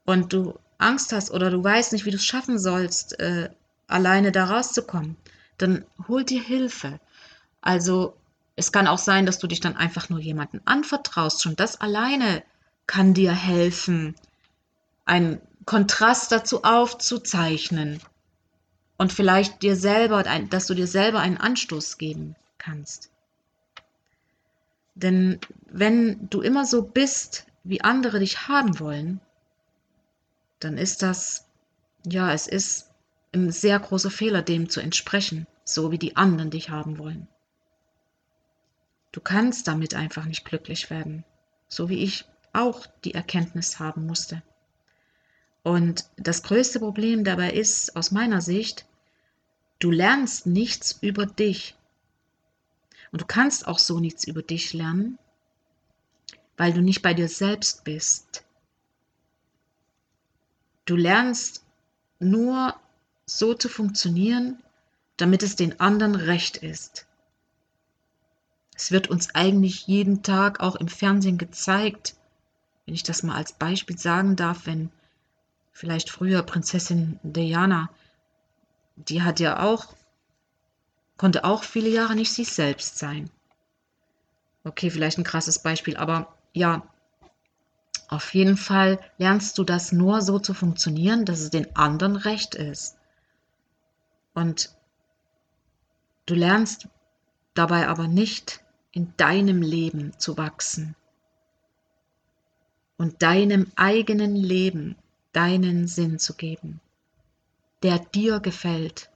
und 0.06 0.32
du 0.32 0.58
Angst 0.78 1.12
hast 1.12 1.30
oder 1.30 1.50
du 1.50 1.62
weißt 1.62 1.92
nicht, 1.92 2.06
wie 2.06 2.10
du 2.10 2.16
es 2.16 2.24
schaffen 2.24 2.58
sollst, 2.58 3.18
äh, 3.20 3.50
alleine 3.88 4.32
da 4.32 4.46
rauszukommen, 4.46 5.16
dann 5.58 5.84
hol 6.08 6.24
dir 6.24 6.42
Hilfe. 6.42 7.00
Also 7.60 8.16
es 8.54 8.72
kann 8.72 8.86
auch 8.86 8.98
sein, 8.98 9.26
dass 9.26 9.38
du 9.38 9.46
dich 9.46 9.60
dann 9.60 9.76
einfach 9.76 10.08
nur 10.08 10.20
jemanden 10.20 10.60
anvertraust. 10.64 11.42
Schon 11.42 11.56
das 11.56 11.80
alleine 11.80 12.42
kann 12.86 13.14
dir 13.14 13.32
helfen, 13.32 14.14
einen 15.04 15.40
Kontrast 15.66 16.32
dazu 16.32 16.62
aufzuzeichnen 16.62 18.00
und 18.98 19.12
vielleicht 19.12 19.62
dir 19.62 19.76
selber, 19.76 20.22
dass 20.22 20.66
du 20.66 20.74
dir 20.74 20.86
selber 20.86 21.20
einen 21.20 21.36
Anstoß 21.36 21.98
geben 21.98 22.36
kannst. 22.58 23.10
Denn 24.94 25.38
wenn 25.66 26.28
du 26.30 26.40
immer 26.40 26.64
so 26.64 26.82
bist, 26.82 27.46
wie 27.64 27.82
andere 27.82 28.18
dich 28.18 28.48
haben 28.48 28.80
wollen, 28.80 29.20
dann 30.60 30.78
ist 30.78 31.02
das, 31.02 31.46
ja, 32.04 32.32
es 32.32 32.46
ist 32.46 32.90
ein 33.34 33.50
sehr 33.50 33.78
großer 33.78 34.10
Fehler, 34.10 34.40
dem 34.40 34.70
zu 34.70 34.80
entsprechen, 34.80 35.46
so 35.64 35.90
wie 35.90 35.98
die 35.98 36.16
anderen 36.16 36.50
dich 36.50 36.70
haben 36.70 36.98
wollen. 36.98 37.28
Du 39.12 39.20
kannst 39.20 39.68
damit 39.68 39.94
einfach 39.94 40.24
nicht 40.24 40.44
glücklich 40.44 40.88
werden, 40.88 41.24
so 41.68 41.88
wie 41.88 42.02
ich 42.02 42.24
auch 42.52 42.86
die 43.04 43.14
Erkenntnis 43.14 43.78
haben 43.78 44.06
musste. 44.06 44.42
Und 45.66 46.08
das 46.14 46.44
größte 46.44 46.78
Problem 46.78 47.24
dabei 47.24 47.50
ist, 47.50 47.96
aus 47.96 48.12
meiner 48.12 48.40
Sicht, 48.40 48.86
du 49.80 49.90
lernst 49.90 50.46
nichts 50.46 50.96
über 51.00 51.26
dich. 51.26 51.74
Und 53.10 53.22
du 53.22 53.26
kannst 53.26 53.66
auch 53.66 53.80
so 53.80 53.98
nichts 53.98 54.22
über 54.28 54.42
dich 54.42 54.74
lernen, 54.74 55.18
weil 56.56 56.72
du 56.72 56.82
nicht 56.82 57.02
bei 57.02 57.14
dir 57.14 57.28
selbst 57.28 57.82
bist. 57.82 58.44
Du 60.84 60.94
lernst 60.94 61.64
nur 62.20 62.76
so 63.24 63.52
zu 63.52 63.68
funktionieren, 63.68 64.62
damit 65.16 65.42
es 65.42 65.56
den 65.56 65.80
anderen 65.80 66.14
recht 66.14 66.58
ist. 66.58 67.08
Es 68.76 68.92
wird 68.92 69.10
uns 69.10 69.34
eigentlich 69.34 69.88
jeden 69.88 70.22
Tag 70.22 70.60
auch 70.60 70.76
im 70.76 70.86
Fernsehen 70.86 71.38
gezeigt, 71.38 72.14
wenn 72.84 72.94
ich 72.94 73.02
das 73.02 73.24
mal 73.24 73.34
als 73.34 73.52
Beispiel 73.52 73.98
sagen 73.98 74.36
darf, 74.36 74.66
wenn 74.66 74.92
vielleicht 75.76 76.10
früher 76.10 76.42
Prinzessin 76.42 77.20
Diana, 77.22 77.90
die 78.96 79.22
hat 79.22 79.40
ja 79.40 79.62
auch, 79.62 79.94
konnte 81.18 81.44
auch 81.44 81.64
viele 81.64 81.90
Jahre 81.90 82.14
nicht 82.14 82.32
sich 82.32 82.50
selbst 82.52 82.98
sein. 82.98 83.30
Okay, 84.64 84.90
vielleicht 84.90 85.18
ein 85.18 85.24
krasses 85.24 85.58
Beispiel, 85.58 85.96
aber 85.98 86.34
ja, 86.54 86.82
Auf 88.08 88.34
jeden 88.34 88.56
Fall 88.56 89.00
lernst 89.18 89.58
du 89.58 89.64
das 89.64 89.92
nur 89.92 90.22
so 90.22 90.38
zu 90.38 90.54
funktionieren, 90.54 91.24
dass 91.24 91.40
es 91.40 91.50
den 91.50 91.74
anderen 91.74 92.16
recht 92.16 92.54
ist. 92.54 92.96
Und 94.34 94.74
du 96.26 96.34
lernst 96.34 96.88
dabei 97.54 97.88
aber 97.88 98.06
nicht 98.06 98.62
in 98.92 99.12
deinem 99.16 99.60
Leben 99.60 100.16
zu 100.18 100.36
wachsen 100.36 100.94
und 102.96 103.22
deinem 103.22 103.72
eigenen 103.76 104.36
Leben 104.36 104.96
deinen 105.36 105.86
Sinn 105.86 106.18
zu 106.18 106.34
geben, 106.34 106.80
der 107.82 107.98
dir 107.98 108.40
gefällt 108.40 109.10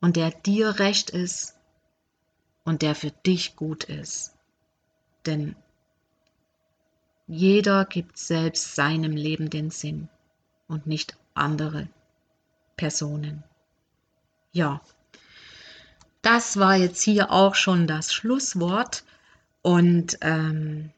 und 0.00 0.16
der 0.16 0.32
dir 0.32 0.80
recht 0.80 1.10
ist 1.10 1.56
und 2.64 2.82
der 2.82 2.96
für 2.96 3.12
dich 3.12 3.54
gut 3.54 3.84
ist. 3.84 4.34
Denn 5.24 5.54
jeder 7.28 7.84
gibt 7.84 8.18
selbst 8.18 8.74
seinem 8.74 9.12
Leben 9.12 9.50
den 9.50 9.70
Sinn 9.70 10.08
und 10.66 10.88
nicht 10.88 11.16
andere 11.34 11.88
Personen. 12.76 13.44
Ja, 14.50 14.80
das 16.22 16.58
war 16.58 16.74
jetzt 16.74 17.02
hier 17.02 17.30
auch 17.30 17.54
schon 17.54 17.86
das 17.86 18.12
Schlusswort 18.12 19.04
und 19.62 20.18
ähm, 20.22 20.90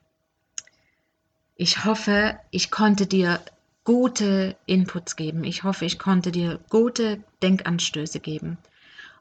ich 1.57 1.85
hoffe, 1.85 2.38
ich 2.50 2.70
konnte 2.70 3.07
dir 3.07 3.40
gute 3.85 4.57
Inputs 4.66 5.16
geben. 5.16 5.44
Ich 5.44 5.62
hoffe, 5.62 5.85
ich 5.85 5.99
konnte 5.99 6.33
dir 6.33 6.59
gute 6.70 7.23
Denkanstöße 7.42 8.18
geben. 8.18 8.59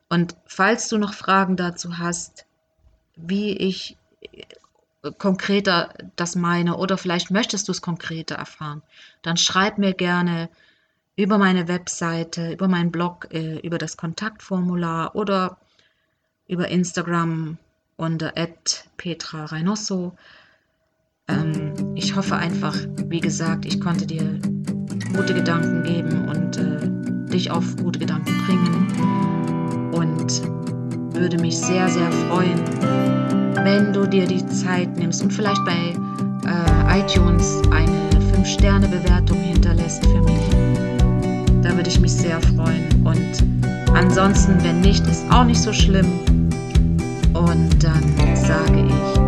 Und 0.09 0.35
falls 0.45 0.87
du 0.87 0.97
noch 0.97 1.13
Fragen 1.13 1.57
dazu 1.57 1.97
hast, 1.97 2.45
wie 3.15 3.51
ich 3.57 3.97
äh, 4.21 5.11
konkreter 5.17 5.93
das 6.15 6.35
meine 6.35 6.77
oder 6.77 6.97
vielleicht 6.97 7.29
möchtest 7.29 7.67
du 7.67 7.71
es 7.71 7.81
konkreter 7.81 8.35
erfahren, 8.35 8.81
dann 9.21 9.37
schreib 9.37 9.77
mir 9.77 9.93
gerne 9.93 10.49
über 11.15 11.37
meine 11.37 11.67
Webseite, 11.67 12.53
über 12.53 12.67
meinen 12.67 12.91
Blog, 12.91 13.27
äh, 13.31 13.59
über 13.59 13.77
das 13.77 13.97
Kontaktformular 13.97 15.15
oder 15.15 15.57
über 16.47 16.69
Instagram 16.69 17.57
unter 17.97 18.33
Petra 18.97 19.45
Reynoso. 19.45 20.15
Ähm, 21.27 21.93
ich 21.95 22.15
hoffe 22.15 22.35
einfach, 22.35 22.75
wie 23.05 23.19
gesagt, 23.19 23.65
ich 23.65 23.79
konnte 23.79 24.05
dir 24.05 24.39
gute 25.13 25.33
Gedanken 25.33 25.83
geben 25.83 26.27
und 26.27 26.57
äh, 26.57 27.31
dich 27.31 27.49
auf 27.51 27.75
gute 27.77 27.99
Gedanken 27.99 28.31
bringen. 28.45 29.91
Und 29.93 30.41
würde 31.13 31.37
mich 31.37 31.57
sehr, 31.57 31.87
sehr 31.87 32.11
freuen, 32.11 32.59
wenn 33.63 33.93
du 33.93 34.07
dir 34.07 34.25
die 34.25 34.45
Zeit 34.47 34.97
nimmst 34.97 35.21
und 35.23 35.31
vielleicht 35.31 35.63
bei 35.65 35.93
äh, 36.45 36.99
iTunes 36.99 37.61
eine 37.71 38.09
5-Sterne-Bewertung 38.33 39.37
hinterlässt 39.37 40.05
für 40.05 40.21
mich. 40.21 40.49
Da 41.61 41.75
würde 41.75 41.89
ich 41.89 41.99
mich 41.99 42.13
sehr 42.13 42.41
freuen. 42.41 42.83
Und 43.05 43.95
ansonsten, 43.95 44.61
wenn 44.63 44.81
nicht, 44.81 45.05
ist 45.07 45.23
auch 45.31 45.45
nicht 45.45 45.61
so 45.61 45.71
schlimm. 45.71 46.07
Und 47.33 47.83
dann 47.83 48.03
sage 48.35 48.85
ich 48.87 49.22